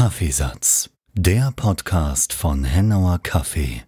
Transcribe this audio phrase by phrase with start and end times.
[0.00, 3.82] Kaffeesatz, der Podcast von Hennauer Kaffee.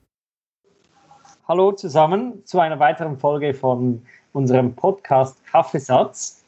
[1.48, 4.02] Hallo zusammen zu einer weiteren Folge von
[4.34, 6.42] unserem Podcast Kaffeesatz.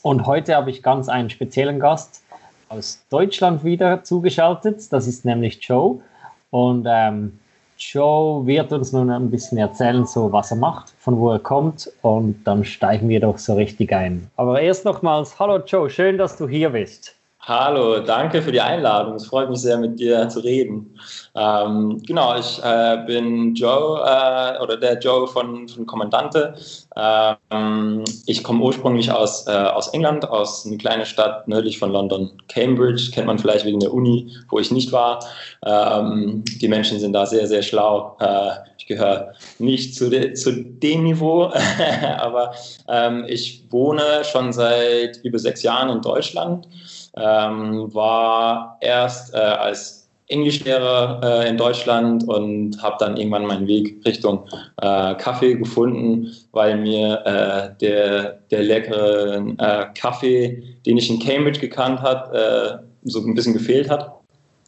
[0.00, 2.22] Und heute habe ich ganz einen speziellen Gast
[2.70, 4.90] aus Deutschland wieder zugeschaltet.
[4.90, 6.00] Das ist nämlich Joe.
[6.48, 7.38] Und ähm,
[7.76, 11.92] Joe wird uns nun ein bisschen erzählen, so was er macht, von wo er kommt.
[12.00, 14.30] Und dann steigen wir doch so richtig ein.
[14.36, 17.19] Aber erst nochmals, hallo Joe, schön, dass du hier bist.
[17.42, 19.14] Hallo, danke für die Einladung.
[19.14, 21.00] Es freut mich sehr, mit dir zu reden.
[21.34, 26.54] Ähm, genau, ich äh, bin Joe äh, oder der Joe von, von Kommandante.
[26.94, 32.30] Ähm, ich komme ursprünglich aus, äh, aus England, aus einer kleinen Stadt nördlich von London,
[32.48, 33.10] Cambridge.
[33.10, 35.24] Kennt man vielleicht wegen der Uni, wo ich nicht war.
[35.64, 38.18] Ähm, die Menschen sind da sehr, sehr schlau.
[38.20, 41.50] Äh, ich gehöre nicht zu, de, zu dem Niveau,
[42.18, 42.52] aber
[42.86, 46.68] ähm, ich wohne schon seit über sechs Jahren in Deutschland
[47.16, 54.00] ähm, war erst äh, als Englischlehrer äh, in Deutschland und habe dann irgendwann meinen Weg
[54.06, 54.46] Richtung
[54.80, 61.58] äh, Kaffee gefunden, weil mir äh, der, der leckere äh, Kaffee, den ich in Cambridge
[61.58, 64.12] gekannt habe, äh, so ein bisschen gefehlt hat.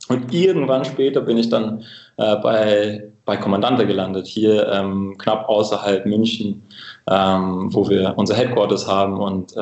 [0.09, 1.85] Und irgendwann später bin ich dann
[2.17, 6.61] äh, bei, bei Kommandante gelandet, hier ähm, knapp außerhalb München,
[7.09, 9.55] ähm, wo wir unser Headquarters haben und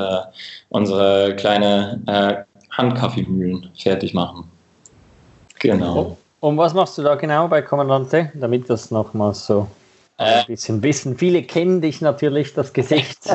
[0.70, 4.44] unsere kleine Handkaffeemühlen fertig machen.
[5.58, 6.16] Genau.
[6.40, 9.68] Und was machst du da genau bei Kommandante, damit das nochmal so
[10.18, 11.16] äh, ein bisschen wissen?
[11.16, 13.26] Viele kennen dich natürlich, das Gesicht.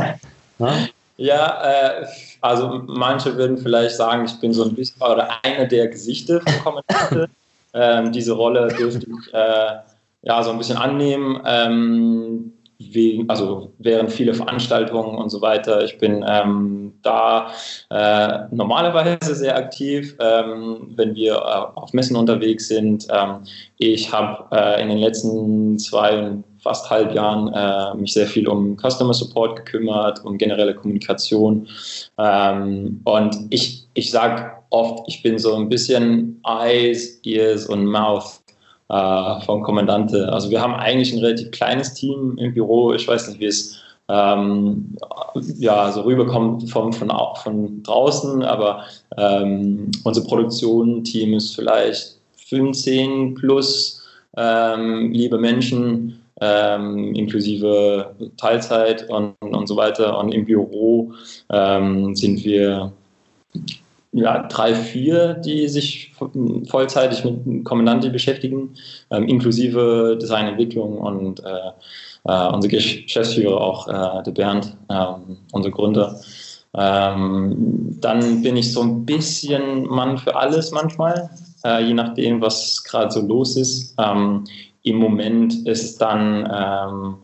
[0.57, 0.77] ja,
[1.17, 2.05] ja äh,
[2.41, 6.53] also manche würden vielleicht sagen, ich bin so ein bisschen oder eine der Gesichter von
[6.63, 7.29] Kommandante.
[7.73, 9.75] ähm, diese Rolle dürfte ich äh,
[10.23, 11.41] ja so ein bisschen annehmen.
[11.45, 15.83] Ähm, wegen, also während viele Veranstaltungen und so weiter.
[15.83, 17.51] Ich bin ähm, da
[17.89, 23.07] äh, normalerweise sehr aktiv, ähm, wenn wir äh, auf Messen unterwegs sind.
[23.11, 23.43] Ähm,
[23.77, 28.75] ich habe äh, in den letzten zwei fast halb Jahren äh, mich sehr viel um
[28.75, 31.67] Customer Support gekümmert, um generelle Kommunikation.
[32.17, 38.41] Ähm, und ich, ich sage oft, ich bin so ein bisschen Eyes, Ears und Mouth
[38.89, 40.31] äh, vom Kommandante.
[40.31, 42.93] Also wir haben eigentlich ein relativ kleines Team im Büro.
[42.93, 44.95] Ich weiß nicht, wie es ähm,
[45.57, 47.09] ja, so rüberkommt von, von,
[47.43, 48.83] von draußen, aber
[49.17, 54.03] ähm, unser Produktion-Team ist vielleicht 15 plus
[54.37, 60.19] ähm, liebe Menschen, ähm, inklusive Teilzeit und, und so weiter.
[60.19, 61.13] Und im Büro
[61.49, 62.91] ähm, sind wir
[64.15, 66.13] ja, drei, vier, die sich
[66.69, 68.73] vollzeitig mit Kommandanti beschäftigen,
[69.11, 71.71] ähm, inklusive Designentwicklung und äh,
[72.23, 76.17] äh, unser Geschäftsführer auch, äh, der Bernd, ähm, unser Gründer.
[76.73, 81.29] Ähm, dann bin ich so ein bisschen Mann für alles manchmal,
[81.65, 83.95] äh, je nachdem, was gerade so los ist.
[83.97, 84.45] Ähm,
[84.83, 87.15] Im Moment ist dann ähm,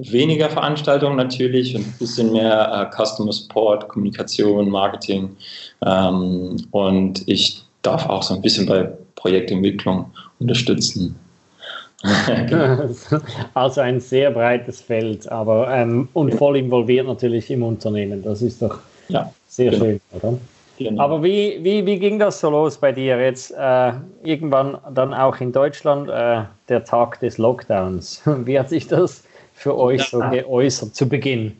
[0.00, 5.36] weniger Veranstaltungen natürlich und ein bisschen mehr äh, Customer Support, Kommunikation, Marketing.
[5.84, 10.06] Ähm, und ich darf auch so ein bisschen bei Projektentwicklung
[10.38, 11.16] unterstützen.
[13.54, 18.22] also ein sehr breites Feld, aber ähm, und voll involviert natürlich im Unternehmen.
[18.22, 18.78] Das ist doch
[19.08, 19.84] ja, sehr genau.
[19.84, 20.38] schön, oder?
[20.78, 21.02] Genau.
[21.02, 23.50] Aber wie, wie, wie ging das so los bei dir jetzt?
[23.50, 28.22] Äh, irgendwann dann auch in Deutschland äh, der Tag des Lockdowns.
[28.46, 29.22] Wie hat sich das
[29.60, 31.54] für euch so geäußert zu Beginn?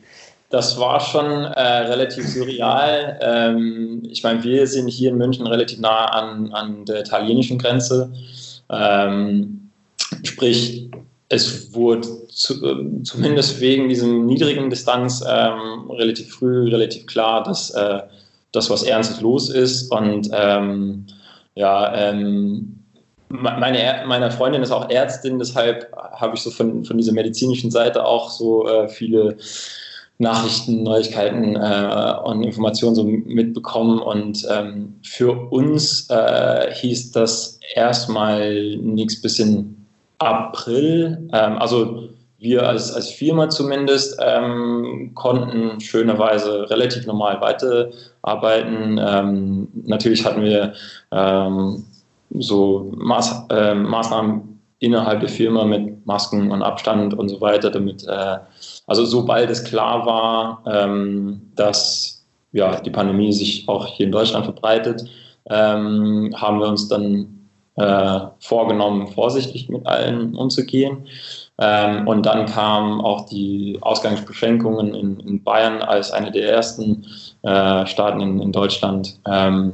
[0.49, 3.19] Das war schon äh, relativ surreal.
[3.21, 8.11] Ähm, ich meine, wir sind hier in München relativ nah an, an der italienischen Grenze.
[8.69, 9.69] Ähm,
[10.23, 10.89] sprich,
[11.29, 17.69] es wurde zu, äh, zumindest wegen diesem niedrigen Distanz ähm, relativ früh relativ klar, dass
[17.69, 17.99] äh,
[18.51, 19.91] das was Ernstes los ist.
[19.91, 21.05] Und ähm,
[21.53, 22.79] ja, ähm,
[23.31, 28.05] meine, meine Freundin ist auch Ärztin, deshalb habe ich so von, von dieser medizinischen Seite
[28.05, 29.37] auch so äh, viele
[30.17, 33.99] Nachrichten, Neuigkeiten äh, und Informationen so mitbekommen.
[33.99, 39.85] Und ähm, für uns äh, hieß das erstmal nichts bis in
[40.19, 41.27] April.
[41.33, 48.99] Ähm, also wir als, als Firma zumindest ähm, konnten schönerweise relativ normal weiterarbeiten.
[48.99, 50.73] Ähm, natürlich hatten wir
[51.11, 51.85] ähm,
[52.39, 58.03] so Maß, äh, Maßnahmen innerhalb der Firma mit Masken und Abstand und so weiter, damit,
[58.07, 58.37] äh,
[58.87, 64.45] also sobald es klar war, ähm, dass ja, die Pandemie sich auch hier in Deutschland
[64.45, 65.05] verbreitet,
[65.49, 71.07] ähm, haben wir uns dann äh, vorgenommen, vorsichtig mit allen umzugehen.
[71.59, 77.05] Ähm, und dann kamen auch die Ausgangsbeschränkungen in, in Bayern als eine der ersten
[77.43, 79.19] äh, Staaten in, in Deutschland.
[79.25, 79.73] Ähm,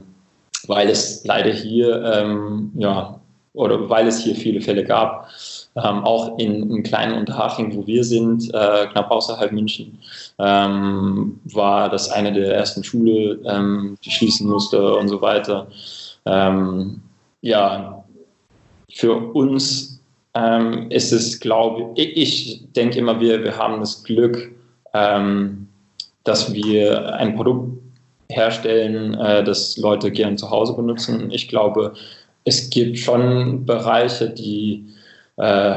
[0.67, 3.19] weil es leider hier, ähm, ja,
[3.53, 5.29] oder weil es hier viele Fälle gab,
[5.75, 9.97] ähm, auch in, in kleinen Unterhaching, wo wir sind, äh, knapp außerhalb München,
[10.39, 15.67] ähm, war das eine der ersten Schule, ähm, die schließen musste und so weiter.
[16.25, 17.01] Ähm,
[17.41, 18.03] ja,
[18.91, 19.99] für uns
[20.33, 24.51] ähm, ist es, glaube ich, ich denke immer, wir, wir haben das Glück,
[24.93, 25.67] ähm,
[26.23, 27.76] dass wir ein Produkt
[28.29, 31.31] herstellen, äh, das Leute gern zu Hause benutzen.
[31.31, 31.94] Ich glaube,
[32.44, 34.85] es gibt schon Bereiche, die
[35.38, 35.75] äh,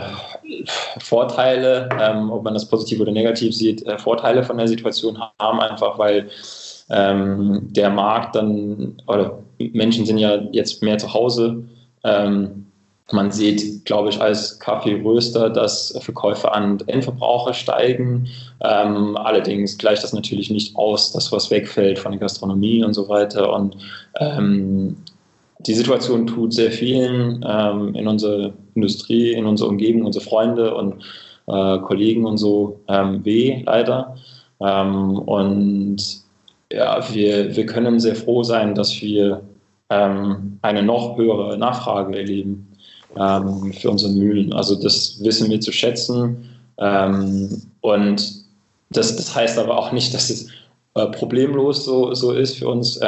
[0.99, 5.61] Vorteile, ähm, ob man das positiv oder negativ sieht, äh, Vorteile von der Situation haben,
[5.61, 6.29] einfach weil
[6.91, 11.63] ähm, der Markt dann, oder Menschen sind ja jetzt mehr zu Hause.
[12.05, 12.67] Ähm,
[13.13, 18.29] man sieht, glaube ich, als Kaffeeröster, dass Verkäufe an Endverbraucher steigen.
[18.63, 23.09] Ähm, allerdings gleicht das natürlich nicht aus, dass was wegfällt von der Gastronomie und so
[23.09, 23.53] weiter.
[23.53, 23.77] Und
[24.19, 24.97] ähm,
[25.61, 31.03] die Situation tut sehr vielen ähm, in unserer Industrie, in unserer Umgebung, unsere Freunde und
[31.47, 34.17] äh, Kollegen und so ähm, weh, leider.
[34.61, 35.97] Ähm, und
[36.71, 39.41] ja, wir, wir können sehr froh sein, dass wir
[39.89, 42.67] ähm, eine noch höhere Nachfrage erleben
[43.13, 44.53] für unsere Mühlen.
[44.53, 46.49] Also das wissen wir zu schätzen.
[46.77, 48.40] Und
[48.91, 50.49] das, das heißt aber auch nicht, dass es
[50.95, 53.01] äh, problemlos so, so ist für uns.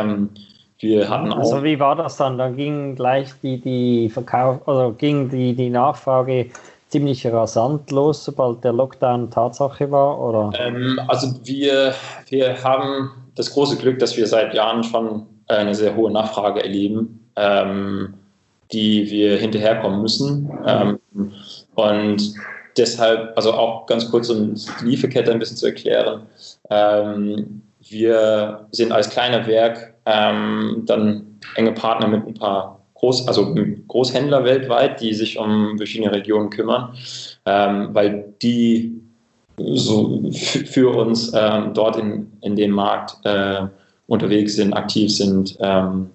[0.78, 2.38] Wir hatten also auch also wie war das dann?
[2.38, 6.50] Da ging gleich die, die Verkauf, also ging die, die Nachfrage
[6.92, 10.20] ziemlich rasant los, sobald der Lockdown Tatsache war?
[10.20, 10.52] Oder?
[10.58, 11.94] Ähm, also wir,
[12.28, 17.26] wir haben das große Glück, dass wir seit Jahren schon eine sehr hohe Nachfrage erleben,
[17.36, 18.14] ähm,
[18.72, 20.50] die wir hinterherkommen müssen.
[20.66, 20.98] Ähm,
[21.74, 22.34] und
[22.76, 26.26] deshalb, also auch ganz kurz, um die Lieferkette ein bisschen zu erklären,
[26.70, 33.54] ähm, wir sind als kleiner Werk ähm, dann enge Partner mit ein paar Groß, also
[33.88, 36.94] Großhändler weltweit, die sich um verschiedene Regionen kümmern,
[37.44, 39.02] ähm, weil die
[39.58, 43.66] so für uns ähm, dort in, in dem Markt äh,
[44.06, 45.56] unterwegs sind, aktiv sind.
[45.60, 46.10] Ähm,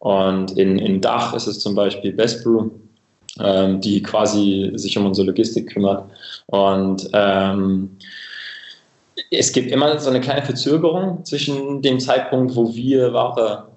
[0.00, 2.70] und in, in Dach ist es zum Beispiel Best Brew,
[3.40, 6.10] ähm, die quasi sich um unsere Logistik kümmert.
[6.46, 7.96] Und ähm,
[9.30, 13.68] es gibt immer so eine kleine Verzögerung zwischen dem Zeitpunkt, wo wir Ware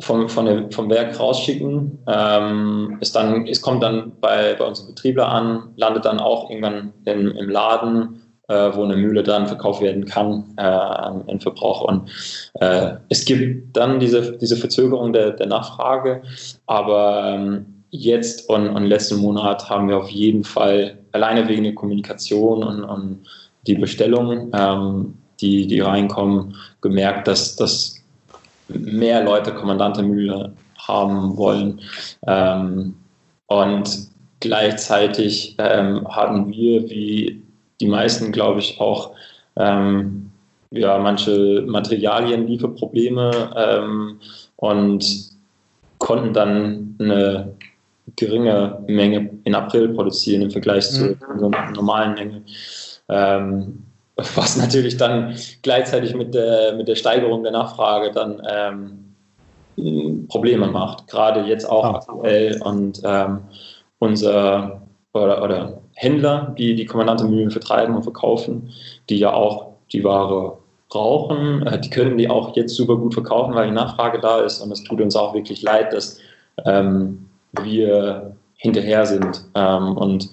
[0.00, 1.98] vom, von der, vom Werk rausschicken.
[2.06, 6.92] Ähm, es, dann, es kommt dann bei, bei unseren Betriebler an, landet dann auch irgendwann
[7.04, 11.86] im, im Laden, äh, wo eine Mühle dann verkauft werden kann äh, an Verbraucher.
[11.86, 12.10] Und
[12.54, 16.22] äh, es gibt dann diese, diese Verzögerung der, der Nachfrage,
[16.66, 21.74] aber ähm, jetzt und, und letzten Monat haben wir auf jeden Fall alleine wegen der
[21.74, 23.20] Kommunikation und, und
[23.66, 28.02] die Bestellungen, ähm, die, die reinkommen, gemerkt, dass, dass
[28.68, 31.80] mehr Leute Kommandante Mühle haben wollen.
[32.26, 32.96] Ähm,
[33.46, 34.08] und
[34.40, 37.42] gleichzeitig ähm, hatten wir, wie
[37.80, 39.12] die meisten, glaube ich, auch
[39.56, 40.30] ähm,
[40.70, 44.18] ja, manche Materialienlieferprobleme ähm,
[44.56, 45.32] und
[45.98, 47.52] konnten dann eine
[48.16, 51.18] geringe Menge in April produzieren im Vergleich mhm.
[51.38, 52.42] zur normalen Menge.
[53.08, 53.84] Ähm,
[54.16, 61.08] was natürlich dann gleichzeitig mit der, mit der Steigerung der Nachfrage dann ähm, Probleme macht.
[61.08, 61.94] Gerade jetzt auch ah.
[61.96, 63.38] aktuell und ähm,
[63.98, 68.70] unser oder, oder, Händler, die die Kommandante Mühlen vertreiben und verkaufen,
[69.10, 70.56] die ja auch die Ware
[70.88, 74.60] brauchen, äh, die können die auch jetzt super gut verkaufen, weil die Nachfrage da ist
[74.60, 76.18] und es tut uns auch wirklich leid, dass
[76.64, 77.28] ähm,
[77.60, 79.44] wir hinterher sind.
[79.54, 80.28] Ähm, und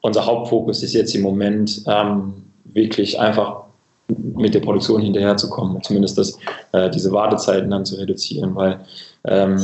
[0.00, 2.34] unser Hauptfokus ist jetzt im Moment ähm,
[2.64, 3.64] wirklich einfach
[4.08, 6.38] mit der Produktion hinterherzukommen, zumindest das,
[6.72, 8.80] äh, diese Wartezeiten dann zu reduzieren, weil
[9.24, 9.56] ähm,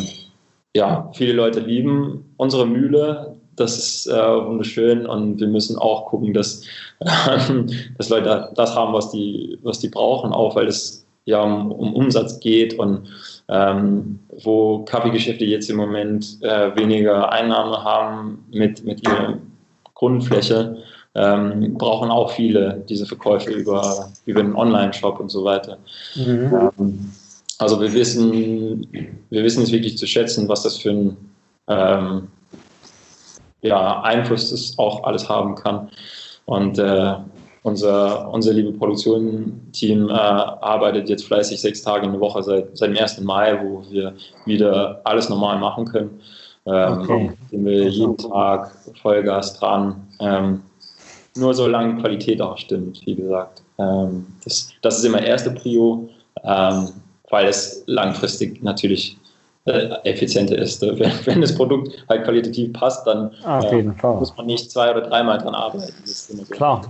[0.75, 6.33] ja, viele Leute lieben unsere Mühle, das ist äh, wunderschön und wir müssen auch gucken,
[6.33, 6.65] dass,
[7.01, 7.07] äh,
[7.99, 11.95] dass Leute das haben, was die, was die brauchen, auch weil es ja um, um
[11.95, 13.09] Umsatz geht und
[13.49, 19.41] ähm, wo Kaffeegeschäfte jetzt im Moment äh, weniger Einnahmen haben mit, mit ihrem
[19.95, 20.79] Grundfläche
[21.15, 25.79] ähm, brauchen auch viele diese Verkäufe über, über einen Online-Shop und so weiter.
[26.15, 26.71] Mhm.
[26.79, 27.13] Ähm,
[27.59, 28.87] also wir wissen,
[29.29, 31.17] wir wissen es wirklich zu schätzen, was das für ein
[31.69, 32.29] ähm,
[33.61, 35.91] ja, Einfluss das auch alles haben kann.
[36.47, 37.15] Und äh,
[37.63, 42.91] unser, unser liebe Produktionsteam äh, arbeitet jetzt fleißig sechs Tage in der Woche seit, seit
[42.91, 43.21] dem 1.
[43.21, 44.15] Mai, wo wir
[44.47, 46.21] wieder alles normal machen können.
[46.67, 47.33] Ähm, okay.
[47.51, 50.09] Sind wir jeden Tag Vollgas dran.
[50.21, 50.63] Ähm,
[51.37, 53.63] nur solange Qualität auch stimmt, wie gesagt.
[53.79, 56.09] Ähm, das, das, ist immer erste Prio,
[56.45, 56.89] ähm,
[57.31, 59.17] weil es langfristig natürlich
[59.67, 60.83] äh, effizienter ist.
[60.83, 65.39] Wenn, wenn, das Produkt halt qualitativ passt, dann äh, muss man nicht zwei oder dreimal
[65.39, 65.93] dran arbeiten.
[66.05, 66.83] So Klar.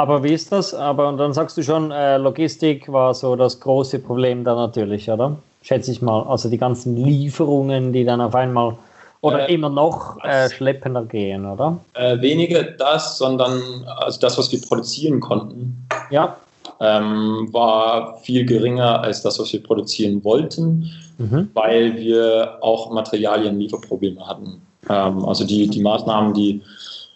[0.00, 0.72] Aber wie ist das?
[0.72, 5.10] Aber und dann sagst du schon, äh, Logistik war so das große Problem da natürlich,
[5.10, 5.36] oder?
[5.60, 6.22] Schätze ich mal.
[6.22, 8.78] Also die ganzen Lieferungen, die dann auf einmal
[9.20, 11.78] oder äh, immer noch äh, schleppender gehen, oder?
[11.92, 13.60] Äh, weniger das, sondern
[13.98, 16.34] also das, was wir produzieren konnten, ja.
[16.80, 21.50] ähm, war viel geringer als das, was wir produzieren wollten, mhm.
[21.52, 24.62] weil wir auch Materialienlieferprobleme hatten.
[24.88, 26.62] Ähm, also die, die Maßnahmen, die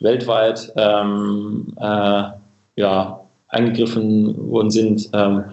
[0.01, 2.25] weltweit ähm, äh,
[2.77, 5.45] ja, eingegriffen worden sind, ähm,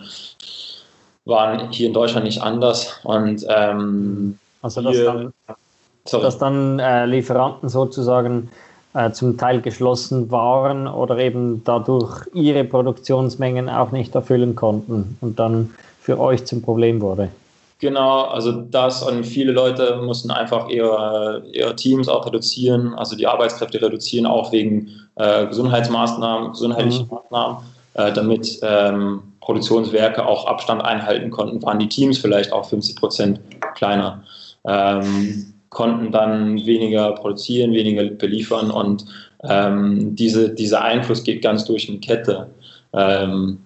[1.25, 2.99] waren hier in Deutschland nicht anders.
[3.03, 5.33] Und ähm, also das dann
[6.05, 6.23] Sorry.
[6.23, 8.49] dass dann äh, Lieferanten sozusagen
[8.93, 15.39] äh, zum Teil geschlossen waren oder eben dadurch ihre Produktionsmengen auch nicht erfüllen konnten und
[15.39, 17.29] dann für euch zum Problem wurde.
[17.81, 23.25] Genau, also das und viele Leute mussten einfach ihre, ihre Teams auch reduzieren, also die
[23.25, 27.15] Arbeitskräfte reduzieren, auch wegen äh, Gesundheitsmaßnahmen, gesundheitlichen mhm.
[27.15, 27.57] Maßnahmen,
[27.95, 33.41] äh, damit ähm, Produktionswerke auch Abstand einhalten konnten, waren die Teams vielleicht auch 50 Prozent
[33.73, 34.23] kleiner.
[34.63, 39.05] Ähm, konnten dann weniger produzieren, weniger beliefern und
[39.49, 42.51] ähm, diese, dieser Einfluss geht ganz durch eine Kette
[42.93, 43.57] ähm,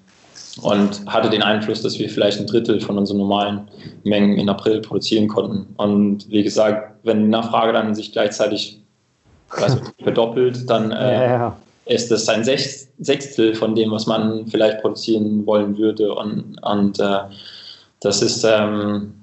[0.62, 3.68] und hatte den Einfluss, dass wir vielleicht ein Drittel von unseren normalen
[4.04, 5.68] Mengen in April produzieren konnten.
[5.78, 8.80] Und wie gesagt, wenn die Nachfrage dann sich gleichzeitig
[9.52, 11.58] also verdoppelt, dann äh, ja.
[11.86, 16.14] ist das ein Sechstel von dem, was man vielleicht produzieren wollen würde.
[16.14, 17.20] Und, und äh,
[18.00, 19.14] das ist ähm,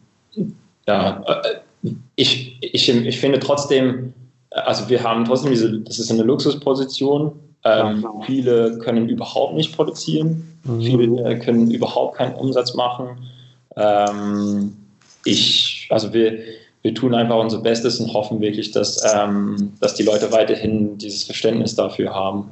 [0.86, 4.12] ja, äh, ich, ich, ich finde trotzdem,
[4.50, 7.32] also wir haben trotzdem diese, das ist eine Luxusposition.
[7.64, 8.04] Ähm.
[8.26, 10.80] Viele können überhaupt nicht produzieren, mhm.
[10.80, 13.28] viele können überhaupt keinen Umsatz machen.
[13.76, 14.76] Ähm,
[15.24, 16.38] ich, also wir,
[16.82, 21.22] wir tun einfach unser Bestes und hoffen wirklich, dass, ähm, dass die Leute weiterhin dieses
[21.22, 22.50] Verständnis dafür haben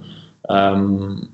[0.49, 1.29] ähm,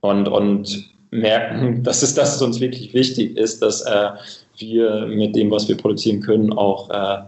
[0.00, 4.10] und, und merken, dass es, dass es uns wirklich wichtig ist, dass äh,
[4.58, 7.22] wir mit dem, was wir produzieren können, auch äh,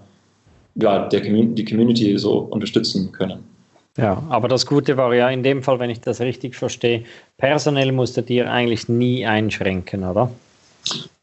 [0.76, 3.42] ja, der, die Community so unterstützen können.
[3.98, 7.04] Ja, aber das Gute war ja in dem Fall, wenn ich das richtig verstehe,
[7.36, 10.30] personell musstet ihr eigentlich nie einschränken, oder?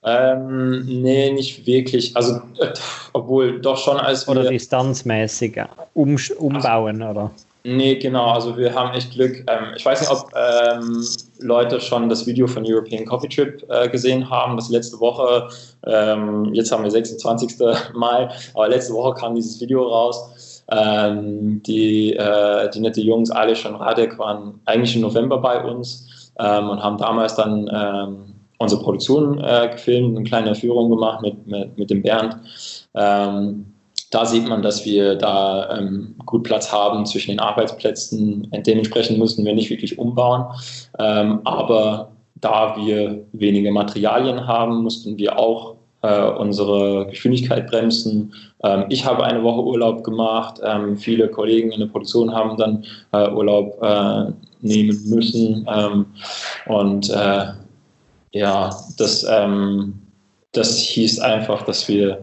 [0.03, 2.15] Ähm, nee, nicht wirklich.
[2.15, 2.74] Also, äh,
[3.13, 4.32] obwohl doch schon als wir.
[4.32, 5.60] Oder distanzmäßig
[5.94, 7.32] um, umbauen, also, oder?
[7.63, 8.25] Nee, genau.
[8.25, 9.44] Also wir haben echt Glück.
[9.48, 11.03] Ähm, ich weiß nicht, ob ähm,
[11.39, 14.55] Leute schon das Video von European Coffee Trip äh, gesehen haben.
[14.55, 15.50] Das letzte Woche,
[15.88, 17.58] ähm, jetzt haben wir 26.
[17.96, 20.35] Mai, aber letzte Woche kam dieses Video raus.
[20.72, 26.31] Ähm, die, äh, die nette Jungs, alle schon Radek, waren eigentlich im November bei uns
[26.39, 31.45] ähm, und haben damals dann ähm, unsere Produktion äh, gefilmt, eine kleine Führung gemacht mit,
[31.45, 32.38] mit, mit dem Bernd.
[32.93, 33.65] Ähm,
[34.12, 38.50] da sieht man, dass wir da ähm, gut Platz haben zwischen den Arbeitsplätzen.
[38.65, 40.45] Dementsprechend müssen wir nicht wirklich umbauen.
[41.00, 45.75] Ähm, aber da wir weniger Materialien haben, mussten wir auch
[46.05, 48.33] äh, unsere Geschwindigkeit bremsen.
[48.63, 50.59] Ähm, ich habe eine Woche Urlaub gemacht.
[50.63, 52.83] Ähm, viele Kollegen in der Produktion haben dann
[53.13, 54.31] äh, Urlaub äh,
[54.62, 55.67] nehmen müssen.
[55.74, 56.05] Ähm,
[56.67, 57.45] und äh,
[58.31, 59.93] ja, das, ähm,
[60.51, 62.19] das hieß einfach, dass wir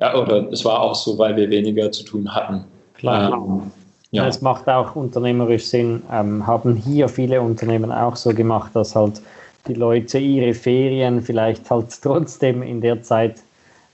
[0.00, 2.64] ja, oder es war auch so, weil wir weniger zu tun hatten.
[2.94, 3.32] Klar.
[3.32, 3.70] Ähm,
[4.10, 4.26] ja.
[4.26, 6.02] Es macht auch unternehmerisch Sinn.
[6.10, 9.20] Ähm, haben hier viele Unternehmen auch so gemacht, dass halt
[9.66, 13.40] die Leute ihre Ferien vielleicht halt trotzdem in der Zeit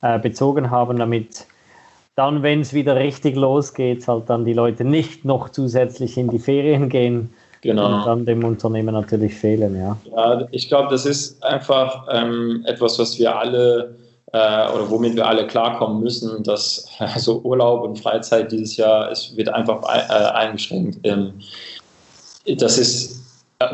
[0.03, 1.47] äh, bezogen haben, damit
[2.17, 6.39] dann, wenn es wieder richtig losgeht, halt dann die Leute nicht noch zusätzlich in die
[6.39, 7.87] Ferien gehen genau.
[7.87, 9.77] und dann dem Unternehmen natürlich fehlen.
[9.77, 13.95] Ja, ja ich glaube, das ist einfach ähm, etwas, was wir alle
[14.33, 19.37] äh, oder womit wir alle klarkommen müssen, dass also Urlaub und Freizeit dieses Jahr es
[19.37, 20.99] wird einfach äh, eingeschränkt.
[21.05, 21.35] Ähm,
[22.59, 23.20] das ist,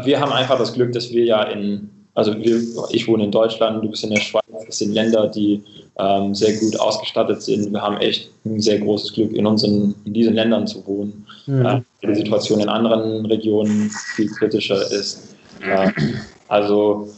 [0.02, 3.84] wir haben einfach das Glück, dass wir ja in, also wir, ich wohne in Deutschland,
[3.84, 5.62] du bist in der Schweiz, das sind Länder, die
[5.98, 7.72] ähm, sehr gut ausgestattet sind.
[7.72, 11.26] Wir haben echt ein sehr großes Glück, in, unseren, in diesen Ländern zu wohnen.
[11.46, 11.66] Mhm.
[11.66, 15.36] Äh, die Situation in anderen Regionen viel kritischer ist.
[15.60, 15.90] Äh,
[16.48, 17.08] also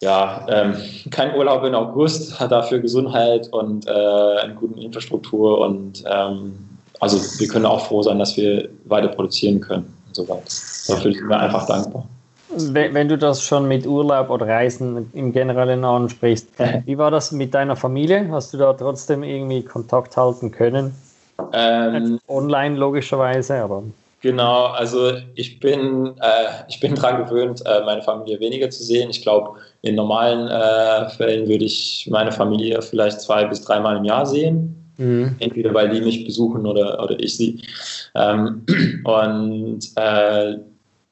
[0.00, 0.74] ja, ähm,
[1.10, 6.54] kein Urlaub in August, dafür Gesundheit und äh, eine gute Infrastruktur und ähm,
[6.98, 10.42] also wir können auch froh sein, dass wir weiter produzieren können und so weiter.
[10.88, 12.06] Dafür sind wir einfach dankbar.
[12.54, 16.48] Wenn du das schon mit Urlaub oder Reisen im Generellen ansprichst,
[16.84, 18.28] wie war das mit deiner Familie?
[18.30, 20.94] Hast du da trotzdem irgendwie Kontakt halten können?
[21.54, 23.82] Ähm, Online logischerweise, aber.
[24.20, 29.10] Genau, also ich bin, äh, ich bin daran gewöhnt, äh, meine Familie weniger zu sehen.
[29.10, 34.04] Ich glaube, in normalen äh, Fällen würde ich meine Familie vielleicht zwei bis dreimal im
[34.04, 34.81] Jahr sehen.
[35.02, 35.36] Mhm.
[35.40, 37.60] Entweder weil die mich besuchen oder, oder ich sie.
[38.14, 38.62] Ähm,
[39.04, 40.56] und äh,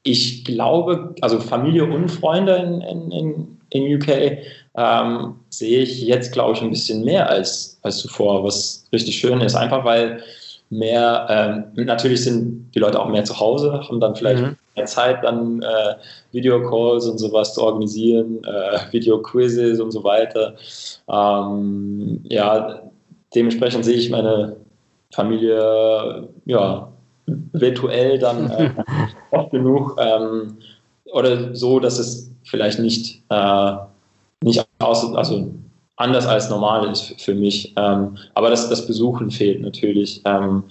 [0.03, 4.39] ich glaube, also Familie und Freunde in, in, in UK
[4.75, 9.41] ähm, sehe ich jetzt, glaube ich, ein bisschen mehr als, als zuvor, was richtig schön
[9.41, 9.55] ist.
[9.55, 10.23] Einfach weil
[10.69, 14.55] mehr, ähm, natürlich sind die Leute auch mehr zu Hause, haben dann vielleicht mhm.
[14.75, 15.95] mehr Zeit, dann äh,
[16.31, 20.55] Videocalls und sowas zu organisieren, äh, Videoquizzes und so weiter.
[21.09, 22.81] Ähm, ja,
[23.35, 24.57] dementsprechend sehe ich meine
[25.13, 26.91] Familie ja,
[27.25, 28.71] virtuell dann äh,
[29.31, 30.57] oft genug ähm,
[31.13, 33.73] oder so, dass es vielleicht nicht, äh,
[34.43, 35.51] nicht aus, also
[35.97, 37.73] anders als normal ist für mich.
[37.75, 40.21] Ähm, aber das, das Besuchen fehlt natürlich.
[40.25, 40.63] Ähm,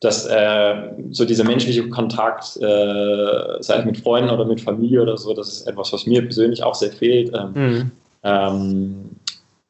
[0.00, 5.18] dass äh, so dieser menschliche Kontakt, äh, sei es mit Freunden oder mit Familie oder
[5.18, 7.30] so, das ist etwas, was mir persönlich auch sehr fehlt.
[7.34, 7.90] Ähm, mhm.
[8.22, 9.10] ähm,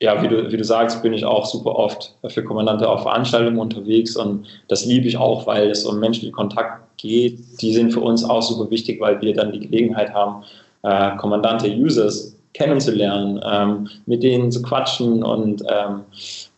[0.00, 3.58] ja, wie du, wie du sagst, bin ich auch super oft für Kommandante auf Veranstaltungen
[3.58, 7.38] unterwegs und das liebe ich auch, weil es um menschlichen Kontakt geht.
[7.60, 10.42] Die sind für uns auch super wichtig, weil wir dann die Gelegenheit haben,
[10.82, 16.00] äh, Kommandante Users kennenzulernen, ähm, mit denen zu quatschen und ähm,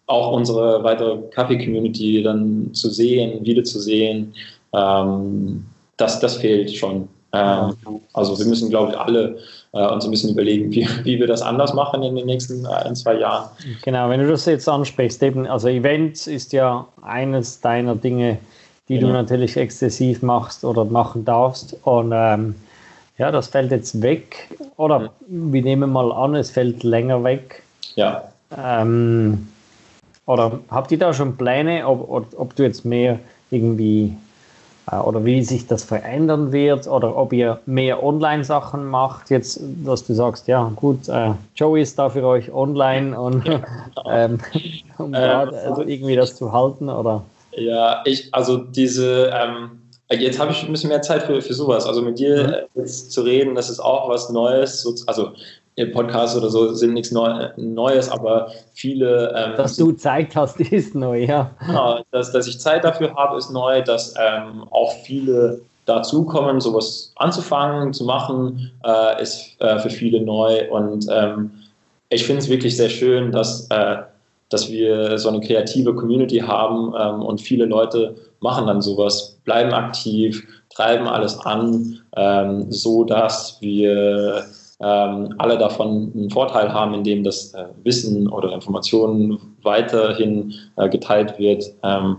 [0.07, 4.35] auch unsere weitere Kaffee-Community dann zu sehen, wiederzusehen.
[4.73, 7.09] Ähm, das, das fehlt schon.
[7.33, 7.75] Ähm,
[8.13, 9.39] also wir müssen, glaube ich, alle
[9.73, 12.95] äh, uns ein bisschen überlegen, wie, wie wir das anders machen in den nächsten ein,
[12.95, 13.49] zwei Jahren.
[13.83, 18.39] Genau, wenn du das jetzt ansprichst, eben, also Events ist ja eines deiner Dinge,
[18.89, 19.09] die genau.
[19.09, 21.77] du natürlich exzessiv machst oder machen darfst.
[21.85, 22.55] Und ähm,
[23.17, 24.51] ja, das fällt jetzt weg.
[24.77, 27.63] Oder wir nehmen mal an, es fällt länger weg.
[27.95, 28.25] Ja.
[28.57, 29.49] Ähm,
[30.27, 33.19] oder habt ihr da schon Pläne, ob, ob, ob du jetzt mehr
[33.51, 34.15] irgendwie äh,
[34.91, 40.15] oder wie sich das verändern wird oder ob ihr mehr Online-Sachen macht, jetzt, dass du
[40.15, 43.49] sagst, ja gut, äh, Joey ist da für euch online und
[44.07, 44.39] ähm,
[44.99, 47.23] um ähm, also irgendwie das zu halten oder?
[47.53, 49.79] Ja, ich, also diese, ähm,
[50.19, 51.87] Jetzt habe ich ein bisschen mehr Zeit für, für sowas.
[51.87, 52.53] Also mit dir mhm.
[52.53, 54.87] Äh, jetzt zu reden, das ist auch was Neues.
[55.07, 55.33] Also
[55.93, 59.33] Podcasts oder so sind nichts Neues, aber viele.
[59.35, 61.51] Ähm, dass du Zeit hast, ist neu, ja.
[61.67, 67.13] Genau, dass, dass ich Zeit dafür habe, ist neu, dass ähm, auch viele dazukommen, sowas
[67.17, 70.71] anzufangen, zu machen, äh, ist äh, für viele neu.
[70.71, 71.51] Und ähm,
[72.09, 73.97] ich finde es wirklich sehr schön, dass, äh,
[74.51, 79.73] dass wir so eine kreative Community haben ähm, und viele Leute machen dann sowas, bleiben
[79.73, 84.45] aktiv, treiben alles an, ähm, so dass wir
[84.83, 91.39] ähm, alle davon einen Vorteil haben, indem das äh, Wissen oder Informationen weiterhin äh, geteilt
[91.39, 91.65] wird.
[91.83, 92.17] Ähm,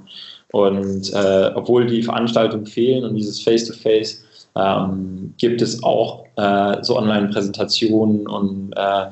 [0.52, 4.24] und äh, obwohl die Veranstaltungen fehlen und dieses Face-to-Face, -face,
[4.56, 9.06] ähm, gibt es auch äh, so Online-Präsentationen und äh,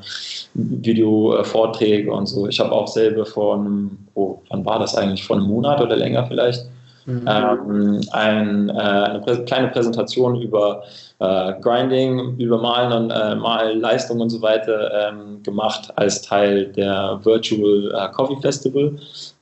[0.53, 2.47] Video-Vorträge und so.
[2.47, 5.95] Ich habe auch selber vor einem, oh, wann war das eigentlich, vor einem Monat oder
[5.95, 6.65] länger vielleicht,
[7.05, 7.27] Mhm.
[7.27, 10.83] Ähm, ein, äh, eine Prä kleine Präsentation über
[11.19, 17.19] äh, Grinding, über Malen und äh, Malleistung und so weiter ähm, gemacht als Teil der
[17.23, 18.93] Virtual äh, Coffee Festival.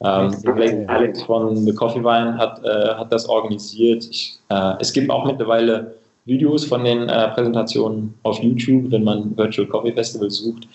[0.01, 4.05] Ähm, Alex von The Coffee Wine hat, äh, hat das organisiert.
[4.09, 5.95] Ich, äh, es gibt auch mittlerweile
[6.25, 10.67] Videos von den Präsentationen auf YouTube, wenn man Virtual Coffee Festival sucht.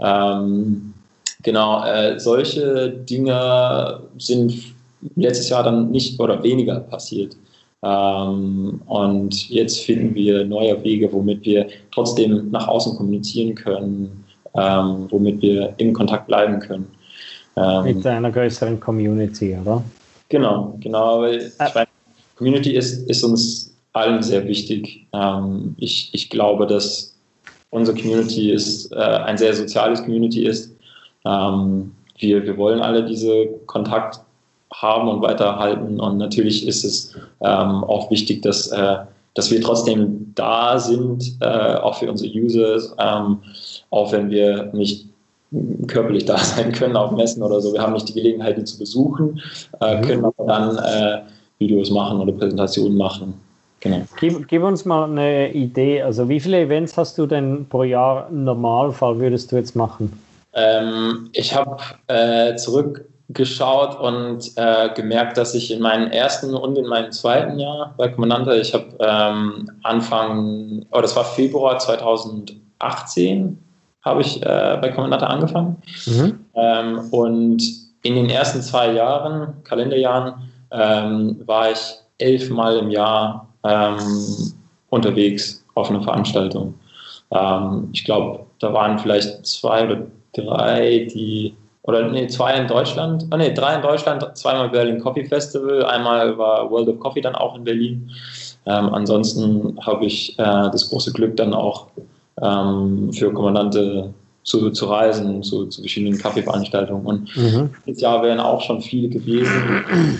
[0.00, 0.94] Ähm,
[1.44, 1.84] genau,
[2.16, 4.75] solche Dinge sind
[5.16, 7.36] letztes Jahr dann nicht oder weniger passiert.
[7.82, 15.06] Ähm, und jetzt finden wir neue Wege, womit wir trotzdem nach außen kommunizieren können, ähm,
[15.10, 16.86] womit wir im Kontakt bleiben können.
[17.56, 19.82] Ähm, Mit einer größeren Community, oder?
[20.28, 21.20] Genau, genau.
[21.20, 21.88] Weil ich meine,
[22.36, 25.06] Community ist, ist uns allen sehr wichtig.
[25.12, 27.14] Ähm, ich, ich glaube, dass
[27.70, 30.76] unsere Community ist, äh, ein sehr soziales Community ist.
[31.24, 34.20] Ähm, wir, wir wollen alle diese Kontakt
[34.74, 36.00] haben und weiterhalten.
[36.00, 38.96] Und natürlich ist es ähm, auch wichtig, dass, äh,
[39.34, 43.38] dass wir trotzdem da sind, äh, auch für unsere Users, ähm,
[43.90, 45.06] auch wenn wir nicht
[45.86, 47.72] körperlich da sein können auf Messen oder so.
[47.72, 49.40] Wir haben nicht die Gelegenheit, die zu besuchen,
[49.80, 50.02] äh, mhm.
[50.02, 51.22] können aber dann äh,
[51.58, 53.34] Videos machen oder Präsentationen machen.
[53.80, 54.02] Genau.
[54.18, 56.02] Gib, gib, uns mal eine Idee.
[56.02, 60.12] Also wie viele Events hast du denn pro Jahr im Normalfall würdest du jetzt machen?
[60.54, 61.76] Ähm, ich habe
[62.08, 67.58] äh, zurück geschaut und äh, gemerkt, dass ich in meinem ersten und in meinem zweiten
[67.58, 73.58] Jahr bei Kommandante, ich habe ähm, Anfang, oh, das war Februar 2018,
[74.02, 75.76] habe ich äh, bei Kommandante angefangen.
[76.06, 76.40] Mhm.
[76.54, 77.62] Ähm, und
[78.02, 80.34] in den ersten zwei Jahren, Kalenderjahren,
[80.70, 83.98] ähm, war ich elfmal im Jahr ähm,
[84.90, 86.74] unterwegs auf einer Veranstaltung.
[87.32, 91.56] Ähm, ich glaube, da waren vielleicht zwei oder drei, die,
[91.86, 96.36] oder nee, zwei in Deutschland, ah, nee, drei in Deutschland, zweimal Berlin Coffee Festival, einmal
[96.36, 98.10] war World of Coffee dann auch in Berlin.
[98.66, 101.86] Ähm, ansonsten habe ich äh, das große Glück, dann auch
[102.42, 107.06] ähm, für Kommandante zu, zu reisen, zu, zu verschiedenen Kaffeeveranstaltungen.
[107.06, 107.70] Und mhm.
[107.86, 110.18] dieses Jahr wären auch schon viele gewesen.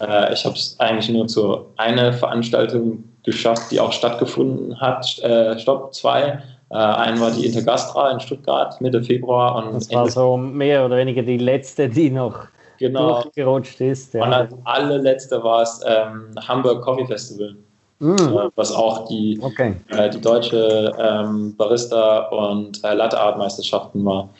[0.00, 5.18] äh, ich habe es eigentlich nur zu einer Veranstaltung geschafft, die auch stattgefunden hat.
[5.20, 6.42] Äh, Stopp, zwei.
[6.72, 9.56] Äh, einen war die Intergastra in Stuttgart Mitte Februar.
[9.56, 12.46] Und das war so mehr oder weniger die letzte, die noch
[12.78, 13.22] genau.
[13.22, 14.14] durchgerutscht ist.
[14.14, 14.24] Ja.
[14.24, 17.56] Und als allerletzte war es ähm, Hamburg Coffee Festival.
[17.98, 18.14] Mm.
[18.14, 19.76] Äh, was auch die, okay.
[19.88, 24.30] äh, die deutsche ähm, Barista- und äh, Latte-Art-Meisterschaften war.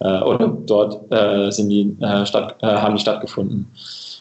[0.00, 3.72] Äh, oder dort äh, sind die, äh, statt, haben die stattgefunden.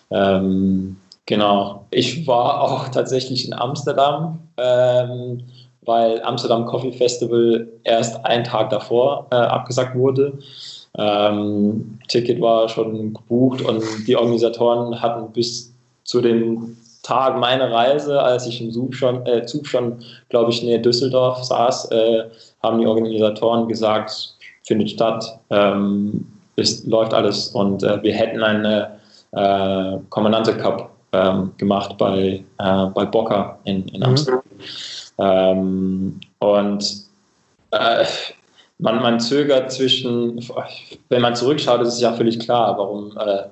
[0.10, 1.86] Ähm, genau.
[1.92, 5.44] Ich war auch tatsächlich in Amsterdam, ähm,
[5.84, 10.38] weil Amsterdam Coffee Festival erst einen Tag davor abgesagt wurde.
[10.98, 18.22] Ähm, Ticket war schon gebucht und die Organisatoren hatten bis zu den Tag meiner Reise,
[18.22, 22.24] als ich im Zug schon, äh, Zug schon glaube ich, näher Düsseldorf saß, äh,
[22.62, 29.00] haben die Organisatoren gesagt, findet statt, ähm, ist, läuft alles und äh, wir hätten eine
[29.32, 34.06] äh, Kommandante Cup ähm, gemacht bei, äh, bei Boca in, in mhm.
[34.06, 34.42] Amsterdam.
[34.58, 34.64] Mhm.
[35.22, 36.94] Ähm, und
[37.72, 38.06] äh,
[38.80, 40.44] man, man zögert zwischen,
[41.10, 43.44] wenn man zurückschaut, ist es ja völlig klar, warum äh,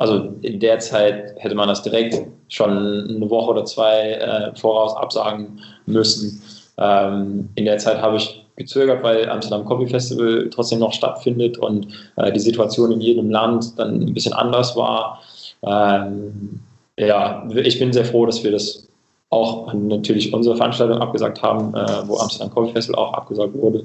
[0.00, 4.96] also in der Zeit hätte man das direkt schon eine Woche oder zwei äh, voraus
[4.96, 6.42] absagen müssen.
[6.78, 11.88] Ähm, in der Zeit habe ich gezögert, weil Amsterdam Coffee Festival trotzdem noch stattfindet und
[12.16, 15.20] äh, die Situation in jedem Land dann ein bisschen anders war.
[15.62, 16.60] Ähm,
[16.98, 18.88] ja, ich bin sehr froh, dass wir das
[19.30, 23.84] auch natürlich unsere Veranstaltung abgesagt haben, äh, wo Amsterdam Coffee Festival auch abgesagt wurde.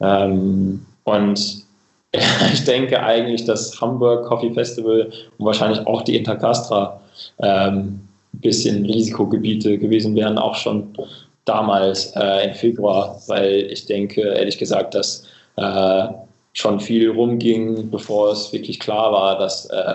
[0.00, 1.64] Ähm, und
[2.52, 7.00] ich denke eigentlich, dass Hamburg Coffee Festival und wahrscheinlich auch die Intercastra
[7.38, 8.00] ähm,
[8.34, 10.96] ein bisschen Risikogebiete gewesen wären, auch schon
[11.44, 15.24] damals äh, im Februar, weil ich denke, ehrlich gesagt, dass
[15.56, 16.06] äh,
[16.52, 19.94] schon viel rumging, bevor es wirklich klar war, dass äh,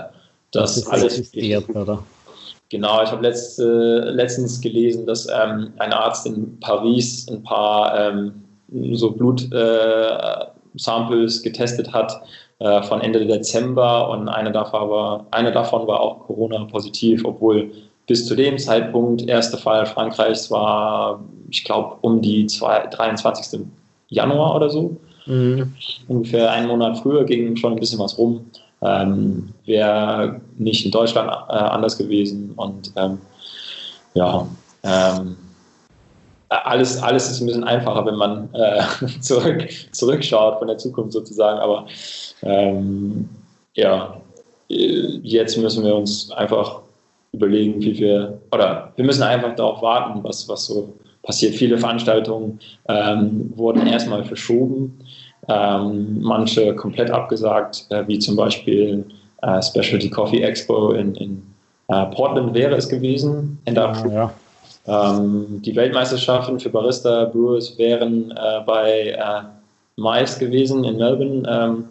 [0.52, 2.04] das, das alles existiert, oder?
[2.70, 8.44] Genau, ich habe letzt, letztens gelesen, dass ähm, ein Arzt in Paris ein paar ähm,
[8.92, 10.46] so Blut äh,
[11.42, 12.22] getestet hat
[12.60, 17.72] äh, von Ende Dezember und eine davon, war, eine davon war auch Corona-positiv, obwohl
[18.06, 23.62] bis zu dem Zeitpunkt erste Fall Frankreichs war, ich glaube, um die zwei, 23.
[24.10, 24.98] Januar oder so.
[25.26, 25.74] Mhm.
[26.08, 28.46] Ungefähr einen Monat früher ging schon ein bisschen was rum.
[28.82, 33.20] Ähm, Wäre nicht in Deutschland äh, anders gewesen und ähm,
[34.14, 34.48] ja,
[34.84, 35.36] ähm,
[36.50, 38.82] alles, alles ist ein bisschen einfacher, wenn man äh,
[39.20, 41.60] zurück, zurückschaut von der Zukunft sozusagen.
[41.60, 41.86] Aber
[42.42, 43.30] ähm,
[43.76, 44.20] ja,
[44.68, 46.82] jetzt müssen wir uns einfach
[47.32, 51.56] überlegen, wie wir, oder wir müssen einfach darauf warten, was, was so passiert.
[51.56, 55.00] Viele Veranstaltungen ähm, wurden erstmal verschoben,
[55.50, 59.04] ähm, manche komplett abgesagt, äh, wie zum Beispiel
[59.42, 61.44] äh, Specialty Coffee Expo in, in
[61.88, 64.12] äh, Portland wäre es gewesen, Ende April.
[64.12, 64.34] Ja, ja.
[65.18, 69.42] Ähm, die Weltmeisterschaften für Barista Brewers wären äh, bei äh,
[69.98, 71.44] Mais gewesen in Melbourne.
[71.48, 71.84] Ähm,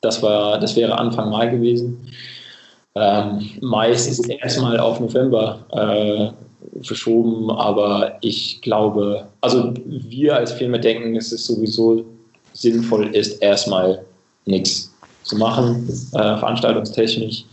[0.00, 2.08] das, war, das wäre Anfang Mai gewesen.
[2.94, 10.78] Ähm, Mais ist erstmal auf November äh, verschoben, aber ich glaube, also wir als Firma
[10.78, 12.04] denken, es sowieso
[12.56, 14.04] sinnvoll ist, erstmal
[14.44, 14.92] nichts
[15.22, 17.44] zu machen, äh, veranstaltungstechnisch.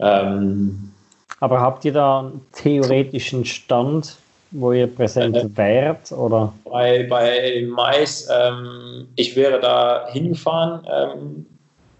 [0.00, 0.92] Ähm,
[1.40, 4.16] aber habt ihr da einen theoretischen Stand,
[4.50, 6.12] wo ihr präsent äh, wärt?
[6.12, 6.52] Oder?
[6.64, 11.46] Bei, bei Mais, ähm, ich wäre da hingefahren, ähm,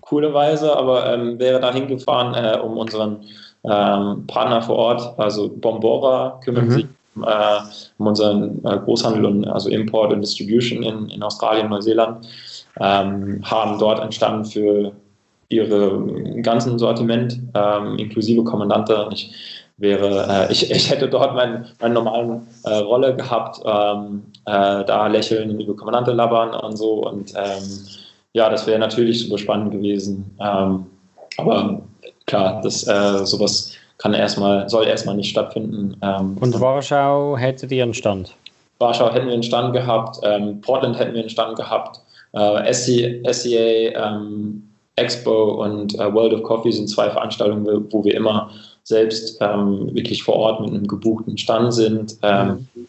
[0.00, 3.22] coolerweise, aber ähm, wäre da hingefahren, äh, um unseren
[3.64, 6.70] ähm, Partner vor Ort, also Bombora, kümmert mhm.
[6.72, 7.60] sich äh,
[7.98, 12.26] um unseren äh, Großhandel und also Import und Distribution in, in Australien, Neuseeland,
[12.78, 14.92] ähm, haben dort entstanden für
[15.48, 16.00] ihre
[16.42, 19.08] ganzen Sortiment, ähm, inklusive Kommandante.
[19.12, 19.32] Ich
[19.80, 25.06] wäre, äh, ich, ich hätte dort mein, meine normalen äh, Rolle gehabt, ähm, äh, da
[25.08, 27.06] lächeln und über Kommandante labern und so.
[27.06, 27.62] Und ähm,
[28.32, 30.36] ja, das wäre natürlich super spannend gewesen.
[30.40, 30.86] Ähm,
[31.38, 31.82] aber
[32.26, 35.96] klar, das äh, sowas kann erstmal, soll erstmal nicht stattfinden.
[36.02, 38.34] Ähm, und Warschau hättet ihr einen Stand?
[38.78, 40.20] Warschau hätten wir einen Stand gehabt,
[40.62, 42.00] Portland hätten wir einen Stand gehabt,
[42.32, 43.54] äh, SCA,
[44.14, 44.62] ähm,
[44.96, 48.50] Expo und äh, World of Coffee sind zwei Veranstaltungen, wo wir immer
[48.84, 52.16] selbst ähm, wirklich vor Ort mit einem gebuchten Stand sind.
[52.22, 52.86] Ähm, mhm.